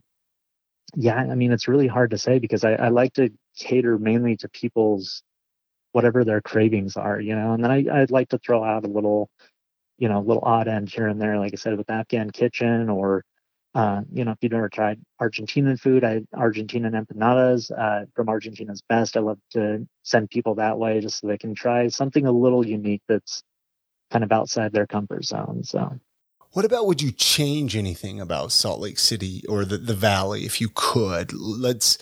yeah, 0.94 1.16
I 1.16 1.34
mean, 1.34 1.52
it's 1.52 1.68
really 1.68 1.86
hard 1.86 2.10
to 2.10 2.18
say 2.18 2.38
because 2.38 2.64
I, 2.64 2.72
I 2.72 2.88
like 2.88 3.12
to 3.14 3.30
cater 3.56 3.98
mainly 3.98 4.36
to 4.38 4.48
people's 4.48 5.22
whatever 5.96 6.26
their 6.26 6.42
cravings 6.42 6.94
are, 6.94 7.18
you 7.18 7.34
know. 7.34 7.54
And 7.54 7.64
then 7.64 7.70
I, 7.70 7.86
I'd 7.90 8.10
like 8.10 8.28
to 8.28 8.38
throw 8.38 8.62
out 8.62 8.84
a 8.84 8.86
little, 8.86 9.30
you 9.96 10.10
know, 10.10 10.20
little 10.20 10.42
odd 10.44 10.68
end 10.68 10.90
here 10.90 11.08
and 11.08 11.18
there, 11.18 11.38
like 11.38 11.54
I 11.54 11.56
said, 11.56 11.78
with 11.78 11.88
Afghan 11.88 12.28
Kitchen 12.30 12.90
or, 12.90 13.24
uh, 13.74 14.02
you 14.12 14.22
know, 14.22 14.32
if 14.32 14.36
you've 14.42 14.52
never 14.52 14.68
tried 14.68 15.00
Argentinian 15.22 15.80
food, 15.80 16.04
I 16.04 16.20
Argentinian 16.34 16.92
empanadas 16.92 17.70
uh, 17.70 18.04
from 18.14 18.28
Argentina's 18.28 18.82
best. 18.86 19.16
I 19.16 19.20
love 19.20 19.38
to 19.52 19.88
send 20.02 20.28
people 20.28 20.56
that 20.56 20.78
way 20.78 21.00
just 21.00 21.20
so 21.20 21.28
they 21.28 21.38
can 21.38 21.54
try 21.54 21.88
something 21.88 22.26
a 22.26 22.30
little 22.30 22.66
unique 22.66 23.02
that's 23.08 23.42
kind 24.10 24.22
of 24.22 24.30
outside 24.32 24.74
their 24.74 24.86
comfort 24.86 25.24
zone. 25.24 25.64
So. 25.64 25.98
What 26.52 26.66
about 26.66 26.86
would 26.86 27.00
you 27.00 27.10
change 27.10 27.74
anything 27.74 28.20
about 28.20 28.52
Salt 28.52 28.80
Lake 28.80 28.98
City 28.98 29.44
or 29.48 29.64
the, 29.64 29.78
the 29.78 29.94
Valley 29.94 30.44
if 30.44 30.60
you 30.60 30.68
could? 30.74 31.32
Let's, 31.32 31.96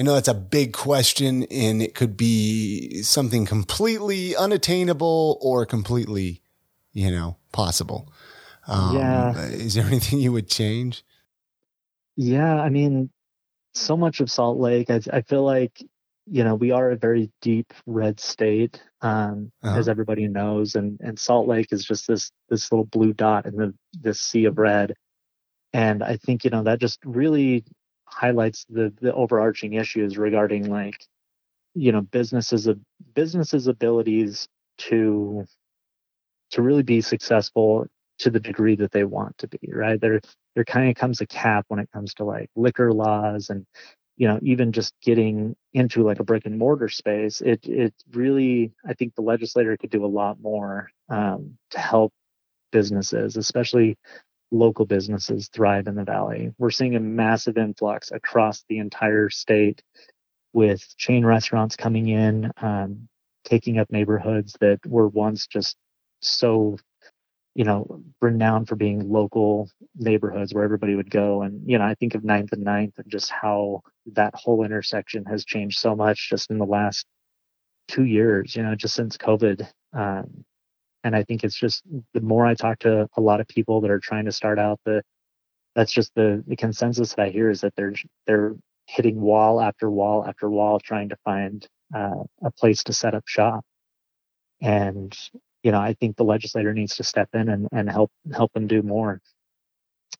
I 0.00 0.02
know 0.02 0.14
that's 0.14 0.28
a 0.28 0.34
big 0.34 0.72
question 0.72 1.44
and 1.50 1.82
it 1.82 1.94
could 1.94 2.16
be 2.16 3.02
something 3.02 3.44
completely 3.44 4.34
unattainable 4.34 5.36
or 5.42 5.66
completely, 5.66 6.40
you 6.94 7.10
know, 7.10 7.36
possible. 7.52 8.10
Um, 8.66 8.96
Yeah. 8.96 9.38
Is 9.48 9.74
there 9.74 9.84
anything 9.84 10.20
you 10.20 10.32
would 10.32 10.48
change? 10.48 11.04
Yeah, 12.16 12.54
I 12.58 12.70
mean, 12.70 13.10
so 13.74 13.94
much 13.94 14.20
of 14.20 14.30
Salt 14.30 14.58
Lake, 14.58 14.88
I, 14.88 15.02
I 15.12 15.20
feel 15.20 15.42
like, 15.44 15.82
you 16.24 16.44
know, 16.44 16.54
we 16.54 16.70
are 16.70 16.90
a 16.90 16.96
very 16.96 17.30
deep 17.42 17.74
red 17.84 18.20
state, 18.20 18.82
um, 19.02 19.52
Uh-huh. 19.62 19.78
as 19.78 19.86
everybody 19.86 20.28
knows, 20.28 20.76
and 20.76 20.98
and 21.00 21.18
Salt 21.18 21.46
Lake 21.46 21.72
is 21.72 21.84
just 21.84 22.06
this 22.08 22.30
this 22.48 22.72
little 22.72 22.86
blue 22.86 23.12
dot 23.12 23.44
in 23.44 23.56
the 23.56 23.74
this 24.00 24.20
sea 24.20 24.46
of 24.46 24.56
red, 24.58 24.94
and 25.74 26.02
I 26.02 26.16
think 26.16 26.44
you 26.44 26.50
know 26.50 26.62
that 26.62 26.78
just 26.80 27.00
really 27.04 27.64
highlights 28.10 28.66
the 28.68 28.92
the 29.00 29.12
overarching 29.14 29.74
issues 29.74 30.18
regarding 30.18 30.68
like, 30.70 31.06
you 31.74 31.92
know, 31.92 32.00
businesses 32.02 32.66
of 32.66 32.78
businesses' 33.14 33.66
abilities 33.66 34.48
to 34.78 35.46
to 36.50 36.62
really 36.62 36.82
be 36.82 37.00
successful 37.00 37.86
to 38.18 38.30
the 38.30 38.40
degree 38.40 38.76
that 38.76 38.92
they 38.92 39.04
want 39.04 39.36
to 39.38 39.48
be, 39.48 39.58
right? 39.72 40.00
There 40.00 40.20
there 40.54 40.64
kind 40.64 40.90
of 40.90 40.96
comes 40.96 41.20
a 41.20 41.26
cap 41.26 41.64
when 41.68 41.80
it 41.80 41.90
comes 41.92 42.14
to 42.14 42.24
like 42.24 42.50
liquor 42.56 42.92
laws 42.92 43.50
and 43.50 43.66
you 44.16 44.28
know 44.28 44.38
even 44.42 44.70
just 44.70 44.94
getting 45.02 45.56
into 45.72 46.02
like 46.02 46.20
a 46.20 46.24
brick 46.24 46.44
and 46.44 46.58
mortar 46.58 46.88
space 46.88 47.40
it 47.40 47.64
it 47.66 47.94
really 48.12 48.70
i 48.86 48.92
think 48.92 49.14
the 49.14 49.22
legislator 49.22 49.76
could 49.78 49.90
do 49.90 50.04
a 50.04 50.06
lot 50.06 50.38
more 50.40 50.90
um, 51.08 51.56
to 51.70 51.78
help 51.78 52.12
businesses 52.70 53.36
especially 53.36 53.96
local 54.50 54.84
businesses 54.84 55.48
thrive 55.48 55.86
in 55.86 55.94
the 55.94 56.04
valley 56.04 56.52
we're 56.58 56.70
seeing 56.70 56.96
a 56.96 57.00
massive 57.00 57.56
influx 57.56 58.10
across 58.10 58.64
the 58.68 58.78
entire 58.78 59.30
state 59.30 59.82
with 60.52 60.96
chain 60.96 61.24
restaurants 61.24 61.76
coming 61.76 62.08
in 62.08 62.50
um, 62.60 63.08
taking 63.44 63.78
up 63.78 63.90
neighborhoods 63.90 64.56
that 64.60 64.78
were 64.86 65.08
once 65.08 65.46
just 65.46 65.76
so 66.20 66.76
you 67.54 67.64
know, 67.64 68.02
renowned 68.20 68.68
for 68.68 68.76
being 68.76 69.10
local 69.10 69.68
neighborhoods 69.96 70.54
where 70.54 70.64
everybody 70.64 70.94
would 70.94 71.10
go. 71.10 71.42
And, 71.42 71.68
you 71.68 71.78
know, 71.78 71.84
I 71.84 71.94
think 71.94 72.14
of 72.14 72.24
Ninth 72.24 72.52
and 72.52 72.62
Ninth 72.62 72.94
and 72.98 73.10
just 73.10 73.30
how 73.30 73.82
that 74.12 74.34
whole 74.34 74.64
intersection 74.64 75.24
has 75.24 75.44
changed 75.44 75.78
so 75.78 75.96
much 75.96 76.30
just 76.30 76.50
in 76.50 76.58
the 76.58 76.66
last 76.66 77.06
two 77.88 78.04
years, 78.04 78.54
you 78.54 78.62
know, 78.62 78.74
just 78.76 78.94
since 78.94 79.16
COVID. 79.16 79.68
Um, 79.92 80.44
and 81.04 81.16
I 81.16 81.22
think 81.24 81.44
it's 81.44 81.58
just 81.58 81.82
the 82.14 82.20
more 82.20 82.46
I 82.46 82.54
talk 82.54 82.80
to 82.80 83.08
a 83.16 83.20
lot 83.20 83.40
of 83.40 83.48
people 83.48 83.80
that 83.80 83.90
are 83.90 84.00
trying 84.00 84.26
to 84.26 84.32
start 84.32 84.58
out, 84.58 84.80
the 84.84 85.02
that's 85.74 85.92
just 85.92 86.12
the, 86.14 86.42
the 86.46 86.56
consensus 86.56 87.14
that 87.14 87.22
I 87.22 87.30
hear 87.30 87.50
is 87.50 87.60
that 87.62 87.74
they're 87.76 87.94
they're 88.26 88.54
hitting 88.86 89.20
wall 89.20 89.60
after 89.60 89.90
wall 89.90 90.24
after 90.26 90.50
wall 90.50 90.80
trying 90.80 91.10
to 91.10 91.16
find 91.24 91.66
uh, 91.94 92.24
a 92.42 92.50
place 92.50 92.84
to 92.84 92.92
set 92.92 93.14
up 93.14 93.24
shop. 93.26 93.64
And 94.60 95.16
you 95.62 95.72
know, 95.72 95.80
I 95.80 95.94
think 95.94 96.16
the 96.16 96.24
legislator 96.24 96.72
needs 96.72 96.96
to 96.96 97.04
step 97.04 97.28
in 97.34 97.48
and, 97.48 97.68
and 97.72 97.90
help 97.90 98.10
help 98.32 98.52
them 98.52 98.66
do 98.66 98.82
more. 98.82 99.20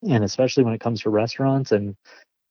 And 0.08 0.24
especially 0.24 0.64
when 0.64 0.74
it 0.74 0.80
comes 0.80 1.02
to 1.02 1.10
restaurants 1.10 1.72
and 1.72 1.96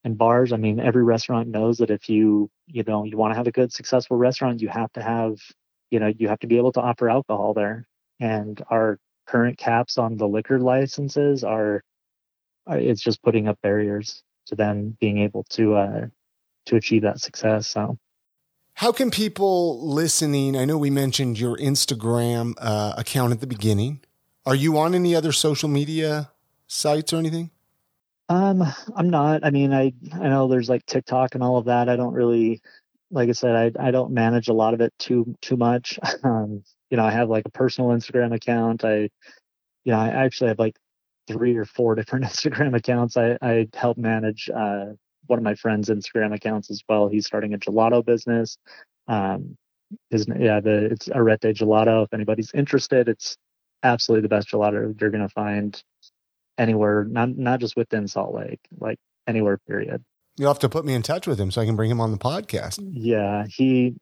and 0.03 0.17
bars, 0.17 0.53
I 0.53 0.57
mean, 0.57 0.79
every 0.79 1.03
restaurant 1.03 1.49
knows 1.49 1.77
that 1.79 1.89
if 1.89 2.09
you 2.09 2.49
you 2.67 2.83
know 2.83 3.03
you 3.05 3.17
want 3.17 3.31
to 3.33 3.37
have 3.37 3.47
a 3.47 3.51
good 3.51 3.73
successful 3.73 4.17
restaurant, 4.17 4.61
you 4.61 4.69
have 4.69 4.91
to 4.93 5.01
have 5.01 5.37
you 5.91 5.99
know 5.99 6.07
you 6.07 6.27
have 6.27 6.39
to 6.39 6.47
be 6.47 6.57
able 6.57 6.71
to 6.73 6.81
offer 6.81 7.09
alcohol 7.09 7.53
there. 7.53 7.87
And 8.19 8.61
our 8.69 8.99
current 9.27 9.57
caps 9.57 9.97
on 9.97 10.17
the 10.17 10.27
liquor 10.27 10.59
licenses 10.59 11.43
are, 11.43 11.83
are 12.67 12.77
it's 12.77 13.01
just 13.01 13.21
putting 13.21 13.47
up 13.47 13.59
barriers 13.61 14.23
to 14.47 14.55
them 14.55 14.97
being 14.99 15.19
able 15.19 15.43
to 15.51 15.75
uh, 15.75 16.07
to 16.65 16.75
achieve 16.75 17.03
that 17.03 17.19
success. 17.19 17.67
So. 17.67 17.97
How 18.73 18.91
can 18.93 19.11
people 19.11 19.85
listening? 19.85 20.55
I 20.55 20.63
know 20.63 20.77
we 20.77 20.89
mentioned 20.89 21.37
your 21.37 21.57
Instagram 21.57 22.53
uh, 22.59 22.93
account 22.97 23.33
at 23.33 23.41
the 23.41 23.47
beginning. 23.47 23.99
Are 24.45 24.55
you 24.55 24.77
on 24.77 24.95
any 24.95 25.13
other 25.13 25.33
social 25.33 25.67
media 25.67 26.31
sites 26.67 27.11
or 27.11 27.17
anything? 27.17 27.51
Um, 28.29 28.63
I'm 28.95 29.09
not. 29.09 29.43
I 29.43 29.49
mean, 29.49 29.73
I 29.73 29.91
I 30.13 30.29
know 30.29 30.47
there's 30.47 30.69
like 30.69 30.85
TikTok 30.85 31.35
and 31.35 31.43
all 31.43 31.57
of 31.57 31.65
that. 31.65 31.89
I 31.89 31.95
don't 31.95 32.13
really, 32.13 32.61
like 33.11 33.27
I 33.27 33.33
said, 33.33 33.75
I 33.77 33.87
I 33.87 33.91
don't 33.91 34.13
manage 34.13 34.47
a 34.47 34.53
lot 34.53 34.73
of 34.73 34.81
it 34.81 34.93
too 34.99 35.35
too 35.41 35.57
much. 35.57 35.99
Um, 36.23 36.63
you 36.89 36.97
know, 36.97 37.05
I 37.05 37.11
have 37.11 37.29
like 37.29 37.45
a 37.45 37.51
personal 37.51 37.91
Instagram 37.91 38.33
account. 38.33 38.83
I, 38.83 39.09
you 39.83 39.91
know, 39.91 39.99
I 39.99 40.09
actually 40.09 40.49
have 40.49 40.59
like 40.59 40.77
three 41.27 41.55
or 41.55 41.65
four 41.65 41.95
different 41.99 42.25
Instagram 42.25 42.75
accounts. 42.75 43.17
I 43.17 43.37
I 43.41 43.67
help 43.73 43.97
manage 43.97 44.49
uh 44.49 44.87
one 45.27 45.37
of 45.39 45.43
my 45.43 45.55
friend's 45.55 45.89
Instagram 45.89 46.33
accounts 46.33 46.71
as 46.71 46.81
well. 46.89 47.07
He's 47.07 47.25
starting 47.25 47.53
a 47.53 47.57
gelato 47.57 48.03
business. 48.03 48.57
Um, 49.07 49.55
his 50.09 50.27
yeah, 50.27 50.59
the 50.59 50.85
it's 50.85 51.09
Arete 51.09 51.55
Gelato. 51.55 52.03
If 52.03 52.13
anybody's 52.13 52.51
interested, 52.53 53.07
it's 53.07 53.37
absolutely 53.83 54.23
the 54.23 54.29
best 54.29 54.49
gelato 54.49 54.99
you're 54.99 55.09
gonna 55.09 55.29
find 55.29 55.81
anywhere, 56.57 57.05
not 57.05 57.29
not 57.37 57.59
just 57.59 57.75
within 57.75 58.07
Salt 58.07 58.33
Lake, 58.35 58.59
like 58.79 58.99
anywhere. 59.27 59.57
Period. 59.67 60.03
You'll 60.37 60.49
have 60.49 60.59
to 60.59 60.69
put 60.69 60.85
me 60.85 60.93
in 60.93 61.01
touch 61.01 61.27
with 61.27 61.39
him 61.39 61.51
so 61.51 61.61
I 61.61 61.65
can 61.65 61.75
bring 61.75 61.91
him 61.91 61.99
on 61.99 62.11
the 62.11 62.17
podcast. 62.17 62.79
Yeah, 62.93 63.45
he, 63.49 63.95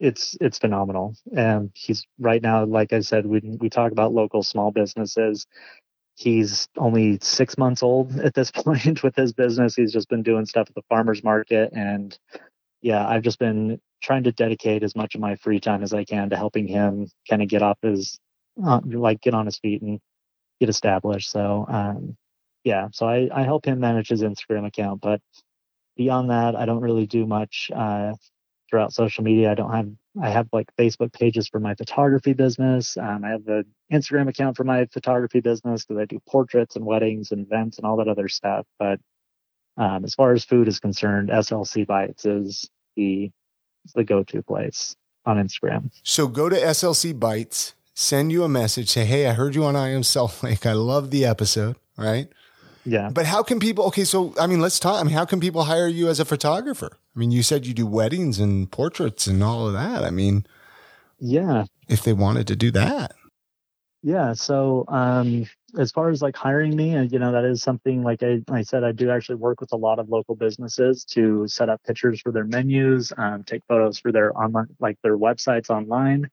it's 0.00 0.36
it's 0.40 0.58
phenomenal, 0.58 1.16
and 1.36 1.70
he's 1.74 2.06
right 2.18 2.42
now, 2.42 2.64
like 2.64 2.92
I 2.92 3.00
said, 3.00 3.26
we 3.26 3.40
we 3.60 3.68
talk 3.68 3.92
about 3.92 4.12
local 4.12 4.42
small 4.42 4.70
businesses. 4.70 5.46
He's 6.14 6.68
only 6.76 7.18
six 7.22 7.56
months 7.58 7.82
old 7.82 8.18
at 8.20 8.34
this 8.34 8.50
point 8.54 9.02
with 9.02 9.16
his 9.16 9.32
business. 9.32 9.74
He's 9.74 9.92
just 9.92 10.08
been 10.08 10.22
doing 10.22 10.46
stuff 10.46 10.68
at 10.68 10.74
the 10.74 10.82
farmers 10.88 11.24
market, 11.24 11.72
and 11.72 12.16
yeah, 12.82 13.06
I've 13.06 13.22
just 13.22 13.38
been 13.38 13.80
trying 14.02 14.24
to 14.24 14.32
dedicate 14.32 14.82
as 14.82 14.94
much 14.94 15.14
of 15.14 15.20
my 15.20 15.36
free 15.36 15.60
time 15.60 15.82
as 15.82 15.92
I 15.92 16.04
can 16.04 16.30
to 16.30 16.36
helping 16.36 16.68
him 16.68 17.08
kind 17.28 17.42
of 17.42 17.48
get 17.48 17.62
off 17.62 17.78
his, 17.82 18.18
uh, 18.64 18.80
like 18.84 19.20
get 19.20 19.34
on 19.34 19.46
his 19.46 19.58
feet 19.58 19.82
and 19.82 20.00
get 20.60 20.68
established. 20.68 21.30
So, 21.30 21.66
um, 21.68 22.16
yeah, 22.64 22.88
so 22.92 23.08
I, 23.08 23.28
I 23.32 23.42
help 23.42 23.64
him 23.64 23.80
manage 23.80 24.08
his 24.08 24.22
Instagram 24.22 24.66
account, 24.66 25.00
but 25.00 25.20
beyond 25.96 26.30
that, 26.30 26.54
I 26.54 26.66
don't 26.66 26.80
really 26.80 27.06
do 27.06 27.26
much 27.26 27.70
uh, 27.74 28.12
throughout 28.68 28.92
social 28.92 29.24
media. 29.24 29.50
I 29.50 29.54
don't 29.54 29.72
have 29.72 29.88
I 30.20 30.30
have 30.30 30.48
like 30.52 30.74
Facebook 30.76 31.12
pages 31.12 31.48
for 31.48 31.60
my 31.60 31.74
photography 31.74 32.32
business. 32.32 32.96
Um, 32.96 33.24
I 33.24 33.30
have 33.30 33.46
an 33.46 33.64
Instagram 33.92 34.28
account 34.28 34.56
for 34.56 34.64
my 34.64 34.86
photography 34.92 35.40
business 35.40 35.84
because 35.84 36.00
I 36.00 36.06
do 36.06 36.20
portraits 36.28 36.76
and 36.76 36.84
weddings 36.84 37.30
and 37.30 37.46
events 37.46 37.78
and 37.78 37.86
all 37.86 37.96
that 37.98 38.08
other 38.08 38.28
stuff. 38.28 38.66
But 38.78 39.00
um, 39.76 40.04
as 40.04 40.14
far 40.14 40.32
as 40.32 40.44
food 40.44 40.66
is 40.66 40.80
concerned, 40.80 41.28
SLC 41.28 41.86
Bites 41.86 42.24
is 42.24 42.68
the 42.96 43.30
is 43.84 43.92
the 43.94 44.04
go-to 44.04 44.42
place 44.42 44.96
on 45.24 45.36
Instagram. 45.36 45.90
So 46.02 46.26
go 46.26 46.48
to 46.48 46.56
SLC 46.56 47.18
Bites, 47.18 47.74
send 47.94 48.32
you 48.32 48.42
a 48.42 48.48
message, 48.48 48.88
say, 48.90 49.04
"Hey, 49.04 49.26
I 49.26 49.34
heard 49.34 49.54
you 49.54 49.64
on 49.64 49.76
I 49.76 49.90
Am 49.90 50.02
Salt 50.02 50.42
Lake. 50.42 50.66
I 50.66 50.72
love 50.72 51.10
the 51.10 51.24
episode." 51.24 51.76
Right? 51.96 52.28
Yeah. 52.84 53.10
But 53.12 53.26
how 53.26 53.42
can 53.42 53.60
people? 53.60 53.84
Okay, 53.86 54.04
so 54.04 54.34
I 54.40 54.46
mean, 54.46 54.60
let's 54.60 54.78
talk. 54.78 55.00
I 55.00 55.04
mean, 55.04 55.14
how 55.14 55.24
can 55.24 55.40
people 55.40 55.64
hire 55.64 55.88
you 55.88 56.08
as 56.08 56.20
a 56.20 56.24
photographer? 56.24 56.98
I 57.18 57.20
mean, 57.20 57.32
you 57.32 57.42
said 57.42 57.66
you 57.66 57.74
do 57.74 57.84
weddings 57.84 58.38
and 58.38 58.70
portraits 58.70 59.26
and 59.26 59.42
all 59.42 59.66
of 59.66 59.72
that. 59.72 60.04
I 60.04 60.10
mean, 60.10 60.46
Yeah. 61.18 61.64
if 61.88 62.04
they 62.04 62.12
wanted 62.12 62.46
to 62.46 62.54
do 62.54 62.70
that, 62.70 63.12
Yeah. 64.04 64.34
So, 64.34 64.84
um, 64.86 65.46
as 65.76 65.90
far 65.90 66.10
as 66.10 66.22
like 66.22 66.36
hiring 66.36 66.76
me, 66.76 66.94
uh, 66.96 67.02
you 67.02 67.18
know, 67.18 67.32
that 67.32 67.44
is 67.44 67.60
something 67.60 68.04
like 68.04 68.22
I, 68.22 68.40
I 68.48 68.62
said, 68.62 68.84
I 68.84 68.92
do 68.92 69.10
actually 69.10 69.34
work 69.34 69.60
with 69.60 69.72
a 69.72 69.76
lot 69.76 69.98
of 69.98 70.08
local 70.08 70.36
businesses 70.36 71.04
to 71.06 71.48
set 71.48 71.68
up 71.68 71.82
pictures 71.82 72.20
for 72.20 72.30
their 72.30 72.44
menus, 72.44 73.12
um, 73.18 73.42
take 73.42 73.62
photos 73.66 73.98
for 73.98 74.12
their 74.12 74.32
online, 74.38 74.68
like 74.78 74.96
their 75.02 75.18
websites 75.18 75.68
online. 75.70 76.30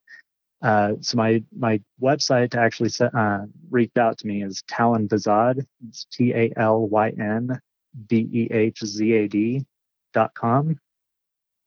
Uh, 0.62 0.93
so 1.02 1.17
my 1.17 1.43
my 1.58 1.82
website 2.00 2.52
to 2.52 2.60
actually 2.60 2.89
set, 2.89 3.15
uh, 3.15 3.45
reach 3.71 3.98
out 3.98 4.19
to 4.19 4.28
me 4.28 4.43
is 4.43 4.62
Talyn 4.69 5.08
Behzad. 5.08 5.65
It's 5.88 6.06
T 6.06 6.34
A 6.34 6.54
L 6.56 6.88
Y 6.88 7.10
N 7.19 7.60
B 8.08 8.30
E 8.32 8.48
H 8.52 8.86
Z 8.86 9.12
A 9.12 9.28
D 9.28 9.65
com. 10.34 10.80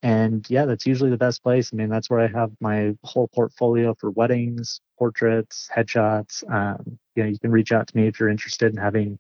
And 0.03 0.47
yeah, 0.49 0.65
that's 0.65 0.87
usually 0.87 1.11
the 1.11 1.17
best 1.17 1.43
place. 1.43 1.71
I 1.73 1.77
mean, 1.77 1.89
that's 1.89 2.09
where 2.09 2.21
I 2.21 2.29
have 2.29 2.53
my 2.61 2.95
whole 3.03 3.29
portfolio 3.29 3.95
for 3.99 4.11
weddings, 4.11 4.81
portraits, 4.97 5.69
headshots. 5.75 6.49
Um, 6.49 6.99
you 7.17 7.25
know, 7.25 7.29
you 7.29 7.39
can 7.39 7.51
reach 7.51 7.73
out 7.73 7.89
to 7.89 7.97
me 7.97 8.07
if 8.07 8.21
you're 8.21 8.29
interested 8.29 8.73
in 8.73 8.79
having 8.79 9.19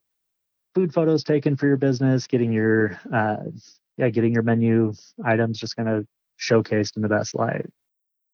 food 0.74 0.94
photos 0.94 1.24
taken 1.24 1.56
for 1.56 1.66
your 1.66 1.76
business, 1.76 2.28
getting 2.28 2.52
your 2.52 3.00
uh, 3.12 3.38
yeah, 3.96 4.08
getting 4.08 4.32
your 4.32 4.44
menu 4.44 4.92
items 5.24 5.58
just 5.58 5.76
kind 5.76 5.88
of 5.88 6.06
showcased 6.38 6.94
in 6.96 7.02
the 7.02 7.08
best 7.08 7.34
light. 7.34 7.66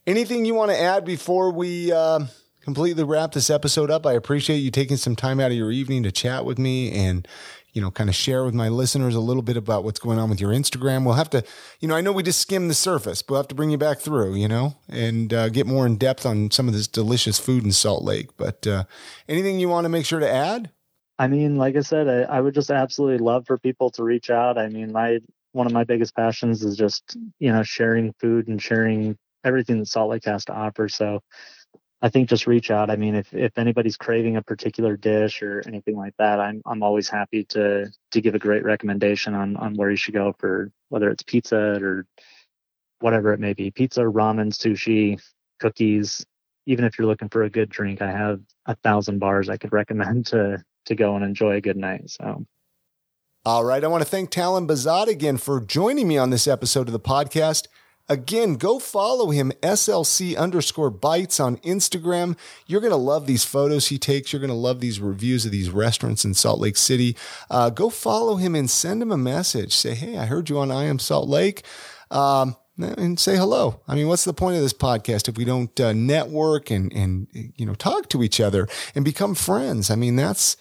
anything 0.07 0.45
you 0.45 0.55
want 0.55 0.71
to 0.71 0.79
add 0.79 1.05
before 1.05 1.51
we 1.51 1.91
uh, 1.91 2.21
completely 2.61 3.05
wrap 3.05 3.33
this 3.33 3.51
episode 3.51 3.91
up? 3.91 4.07
I 4.07 4.13
appreciate 4.13 4.59
you 4.59 4.71
taking 4.71 4.99
some 4.99 5.17
time 5.17 5.41
out 5.41 5.51
of 5.51 5.57
your 5.57 5.73
evening 5.73 6.03
to 6.03 6.13
chat 6.13 6.45
with 6.45 6.59
me 6.59 6.93
and 6.93 7.27
you 7.75 7.83
know, 7.83 7.91
kind 7.91 8.09
of 8.09 8.15
share 8.15 8.45
with 8.45 8.55
my 8.55 8.69
listeners 8.69 9.15
a 9.15 9.21
little 9.21 9.43
bit 9.43 9.57
about 9.57 9.85
what's 9.85 9.99
going 9.99 10.19
on 10.19 10.31
with 10.31 10.41
your 10.41 10.53
Instagram. 10.53 11.05
We'll 11.05 11.15
have 11.15 11.29
to, 11.31 11.45
you 11.81 11.89
know, 11.89 11.97
I 11.97 12.01
know 12.01 12.13
we 12.13 12.23
just 12.23 12.41
skimmed 12.41 12.71
the 12.71 12.75
surface, 12.75 13.21
but 13.21 13.33
we'll 13.33 13.41
have 13.41 13.49
to 13.49 13.55
bring 13.55 13.71
you 13.71 13.79
back 13.79 13.99
through, 13.99 14.37
you 14.37 14.47
know, 14.47 14.77
and 14.89 15.35
uh, 15.35 15.49
get 15.49 15.67
more 15.67 15.85
in 15.85 15.97
depth 15.97 16.25
on 16.25 16.53
some 16.53 16.69
of 16.69 16.75
this 16.75 16.87
delicious 16.87 17.39
food 17.39 17.65
in 17.65 17.73
Salt 17.73 18.05
Lake. 18.05 18.37
But 18.37 18.65
uh, 18.67 18.85
anything 19.29 19.59
you 19.59 19.69
want 19.69 19.85
to 19.87 19.89
make 19.89 20.07
sure 20.07 20.21
to 20.21 20.31
add? 20.31 20.71
I 21.19 21.27
mean, 21.27 21.57
like 21.57 21.77
I 21.77 21.81
said, 21.81 22.09
I, 22.09 22.37
I 22.37 22.41
would 22.41 22.55
just 22.55 22.71
absolutely 22.71 23.19
love 23.25 23.47
for 23.47 23.59
people 23.59 23.91
to 23.91 24.05
reach 24.05 24.31
out. 24.31 24.57
I 24.57 24.69
mean, 24.69 24.93
my 24.93 25.19
one 25.53 25.67
of 25.67 25.73
my 25.73 25.85
biggest 25.85 26.17
passions 26.17 26.65
is 26.65 26.77
just 26.77 27.17
you 27.39 27.53
know 27.53 27.63
sharing 27.63 28.13
food 28.15 28.49
and 28.49 28.61
sharing 28.61 29.17
everything 29.45 29.79
that 29.79 29.87
Salt 29.87 30.11
Lake 30.11 30.25
has 30.25 30.45
to 30.47 30.53
offer. 30.53 30.89
So 30.89 31.21
I 32.05 32.11
think 32.11 32.29
just 32.29 32.47
reach 32.47 32.71
out. 32.71 32.91
I 32.91 32.97
mean, 32.97 33.15
if, 33.15 33.33
if 33.33 33.57
anybody's 33.57 33.97
craving 33.97 34.37
a 34.37 34.43
particular 34.43 34.95
dish 34.95 35.41
or 35.41 35.63
anything 35.67 35.97
like 35.97 36.13
that, 36.19 36.39
I'm 36.39 36.61
I'm 36.67 36.83
always 36.83 37.09
happy 37.09 37.45
to 37.45 37.91
to 38.11 38.21
give 38.21 38.35
a 38.35 38.39
great 38.39 38.63
recommendation 38.63 39.33
on 39.33 39.57
on 39.57 39.75
where 39.75 39.91
you 39.91 39.97
should 39.97 40.13
go 40.13 40.35
for 40.39 40.71
whether 40.91 41.09
it's 41.09 41.23
pizza 41.23 41.83
or 41.83 42.07
whatever 43.01 43.33
it 43.33 43.41
may 43.41 43.55
be, 43.55 43.71
pizza, 43.71 44.03
ramen, 44.03 44.53
sushi, 44.53 45.19
cookies. 45.61 46.23
Even 46.67 46.85
if 46.85 46.99
you're 46.99 47.07
looking 47.07 47.31
for 47.31 47.45
a 47.45 47.51
good 47.51 47.71
drink, 47.71 48.03
I 48.03 48.11
have 48.11 48.41
a 48.67 48.77
thousand 48.77 49.19
bars 49.19 49.49
I 49.49 49.57
could 49.57 49.73
recommend 49.73 50.27
to 50.27 50.63
to 50.85 50.95
go 50.95 51.17
and 51.17 51.25
enjoy 51.25 51.55
a 51.55 51.61
good 51.63 51.79
night. 51.79 52.11
So 52.11 52.45
all 53.47 53.65
right. 53.65 53.83
I 53.83 53.87
want 53.87 54.03
to 54.03 54.09
thank 54.09 54.31
Talyn 54.31 54.67
Behzad 54.67 55.07
again 55.07 55.39
for 55.39 55.59
joining 55.59 56.07
me 56.07 56.19
on 56.19 56.29
this 56.29 56.47
episode 56.47 56.87
of 56.87 56.93
the 56.93 57.01
podcast. 57.01 57.67
Again, 58.09 58.57
go 58.57 58.79
follow 58.79 59.31
him, 59.31 59.51
SLC 59.63 60.37
underscore 60.37 60.91
bites 60.91 61.41
on 61.41 61.57
Instagram. 61.59 62.37
You're 62.67 62.83
going 62.83 62.91
to 62.91 62.97
love 62.97 63.27
these 63.27 63.45
photos 63.45 63.87
he 63.87 63.99
takes. 63.99 64.33
You're 64.33 64.41
going 64.41 64.51
to 64.51 64.55
love 64.55 64.81
these 64.81 65.01
reviews 65.01 65.47
of 65.47 65.53
these 65.53 65.71
restaurants 65.71 66.25
in 66.25 66.35
Salt 66.35 66.61
Lake 66.61 66.77
City. 66.77 67.17
Uh, 67.51 67.71
go 67.71 67.89
follow 67.89 68.37
him 68.37 68.55
and 68.55 68.69
send 68.69 69.01
him 69.01 69.11
a 69.11 69.17
message. 69.17 69.75
Say, 69.75 69.95
hey, 69.95 70.19
I 70.19 70.27
heard 70.27 70.51
you 70.51 70.59
on 70.59 70.71
I 70.71 70.85
Am 70.85 70.99
Salt 70.99 71.29
Lake. 71.29 71.65
Um, 72.11 72.57
and 72.77 73.19
say 73.19 73.37
hello. 73.37 73.81
I 73.87 73.95
mean, 73.95 74.09
what's 74.09 74.25
the 74.25 74.35
point 74.35 74.57
of 74.57 74.63
this 74.63 74.73
podcast 74.73 75.29
if 75.29 75.39
we 75.39 75.45
don't 75.45 75.79
uh, 75.81 75.93
network 75.93 76.71
and 76.71 76.93
and 76.93 77.29
you 77.33 77.65
know 77.65 77.75
talk 77.75 78.09
to 78.11 78.23
each 78.23 78.41
other 78.41 78.69
and 78.95 79.05
become 79.05 79.35
friends? 79.35 79.91
I 79.91 79.95
mean, 79.95 80.17
that's 80.17 80.57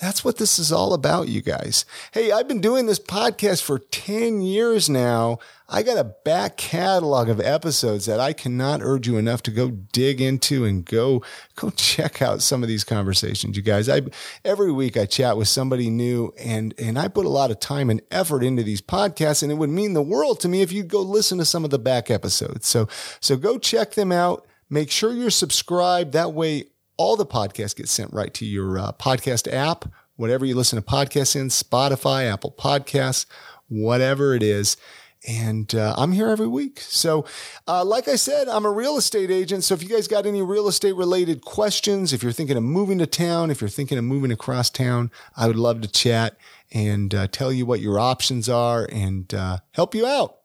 that's 0.00 0.24
what 0.24 0.38
this 0.38 0.58
is 0.58 0.72
all 0.72 0.94
about, 0.94 1.28
you 1.28 1.42
guys. 1.42 1.84
Hey, 2.12 2.32
I've 2.32 2.48
been 2.48 2.62
doing 2.62 2.86
this 2.86 2.98
podcast 2.98 3.62
for 3.62 3.78
10 3.78 4.40
years 4.40 4.88
now. 4.88 5.38
I 5.68 5.82
got 5.82 5.98
a 5.98 6.14
back 6.24 6.56
catalog 6.56 7.28
of 7.28 7.38
episodes 7.38 8.06
that 8.06 8.18
I 8.18 8.32
cannot 8.32 8.80
urge 8.82 9.06
you 9.06 9.18
enough 9.18 9.42
to 9.42 9.50
go 9.50 9.70
dig 9.70 10.22
into 10.22 10.64
and 10.64 10.86
go, 10.86 11.22
go 11.54 11.68
check 11.76 12.22
out 12.22 12.40
some 12.40 12.62
of 12.62 12.68
these 12.68 12.82
conversations, 12.82 13.58
you 13.58 13.62
guys. 13.62 13.90
I, 13.90 14.00
every 14.42 14.72
week 14.72 14.96
I 14.96 15.04
chat 15.04 15.36
with 15.36 15.48
somebody 15.48 15.90
new 15.90 16.32
and, 16.40 16.74
and 16.78 16.98
I 16.98 17.08
put 17.08 17.26
a 17.26 17.30
lot 17.30 17.50
of 17.50 17.60
time 17.60 17.90
and 17.90 18.00
effort 18.10 18.42
into 18.42 18.62
these 18.62 18.80
podcasts 18.80 19.42
and 19.42 19.52
it 19.52 19.56
would 19.56 19.70
mean 19.70 19.92
the 19.92 20.02
world 20.02 20.40
to 20.40 20.48
me 20.48 20.62
if 20.62 20.72
you'd 20.72 20.88
go 20.88 21.02
listen 21.02 21.36
to 21.38 21.44
some 21.44 21.62
of 21.62 21.70
the 21.70 21.78
back 21.78 22.10
episodes. 22.10 22.66
So, 22.66 22.88
so 23.20 23.36
go 23.36 23.58
check 23.58 23.92
them 23.92 24.12
out. 24.12 24.46
Make 24.70 24.90
sure 24.90 25.12
you're 25.12 25.30
subscribed. 25.30 26.12
That 26.12 26.32
way 26.32 26.69
all 27.00 27.16
the 27.16 27.24
podcasts 27.24 27.74
get 27.74 27.88
sent 27.88 28.12
right 28.12 28.34
to 28.34 28.44
your 28.44 28.78
uh, 28.78 28.92
podcast 28.92 29.50
app, 29.50 29.86
whatever 30.16 30.44
you 30.44 30.54
listen 30.54 30.78
to 30.78 30.84
podcasts 30.86 31.34
in, 31.34 31.48
Spotify, 31.48 32.30
Apple 32.30 32.54
Podcasts, 32.58 33.24
whatever 33.68 34.34
it 34.34 34.42
is. 34.42 34.76
And 35.26 35.74
uh, 35.74 35.94
I'm 35.96 36.12
here 36.12 36.28
every 36.28 36.46
week. 36.46 36.78
So, 36.80 37.24
uh, 37.66 37.86
like 37.86 38.06
I 38.06 38.16
said, 38.16 38.48
I'm 38.48 38.66
a 38.66 38.70
real 38.70 38.98
estate 38.98 39.30
agent. 39.30 39.64
So, 39.64 39.72
if 39.72 39.82
you 39.82 39.88
guys 39.88 40.08
got 40.08 40.26
any 40.26 40.42
real 40.42 40.68
estate 40.68 40.92
related 40.92 41.40
questions, 41.40 42.12
if 42.12 42.22
you're 42.22 42.32
thinking 42.32 42.58
of 42.58 42.64
moving 42.64 42.98
to 42.98 43.06
town, 43.06 43.50
if 43.50 43.62
you're 43.62 43.70
thinking 43.70 43.96
of 43.96 44.04
moving 44.04 44.30
across 44.30 44.68
town, 44.68 45.10
I 45.34 45.46
would 45.46 45.56
love 45.56 45.80
to 45.80 45.88
chat 45.88 46.36
and 46.70 47.14
uh, 47.14 47.28
tell 47.28 47.50
you 47.50 47.64
what 47.64 47.80
your 47.80 47.98
options 47.98 48.46
are 48.46 48.86
and 48.92 49.32
uh, 49.32 49.60
help 49.72 49.94
you 49.94 50.06
out. 50.06 50.36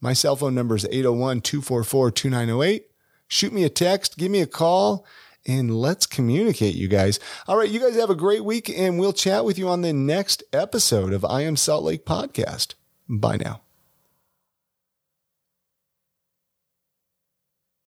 My 0.00 0.12
cell 0.12 0.36
phone 0.36 0.54
number 0.54 0.76
is 0.76 0.84
801 0.84 1.40
244 1.40 2.12
2908. 2.12 2.86
Shoot 3.26 3.52
me 3.52 3.64
a 3.64 3.68
text, 3.68 4.16
give 4.16 4.30
me 4.30 4.40
a 4.40 4.46
call 4.46 5.04
and 5.46 5.74
let's 5.74 6.06
communicate, 6.06 6.74
you 6.74 6.88
guys. 6.88 7.18
All 7.46 7.56
right, 7.56 7.70
you 7.70 7.80
guys 7.80 7.96
have 7.96 8.10
a 8.10 8.14
great 8.14 8.44
week, 8.44 8.70
and 8.70 8.98
we'll 8.98 9.12
chat 9.12 9.44
with 9.44 9.58
you 9.58 9.68
on 9.68 9.82
the 9.82 9.92
next 9.92 10.42
episode 10.52 11.12
of 11.12 11.24
I 11.24 11.42
Am 11.42 11.56
Salt 11.56 11.84
Lake 11.84 12.04
podcast. 12.04 12.74
Bye 13.08 13.36
now. 13.36 13.63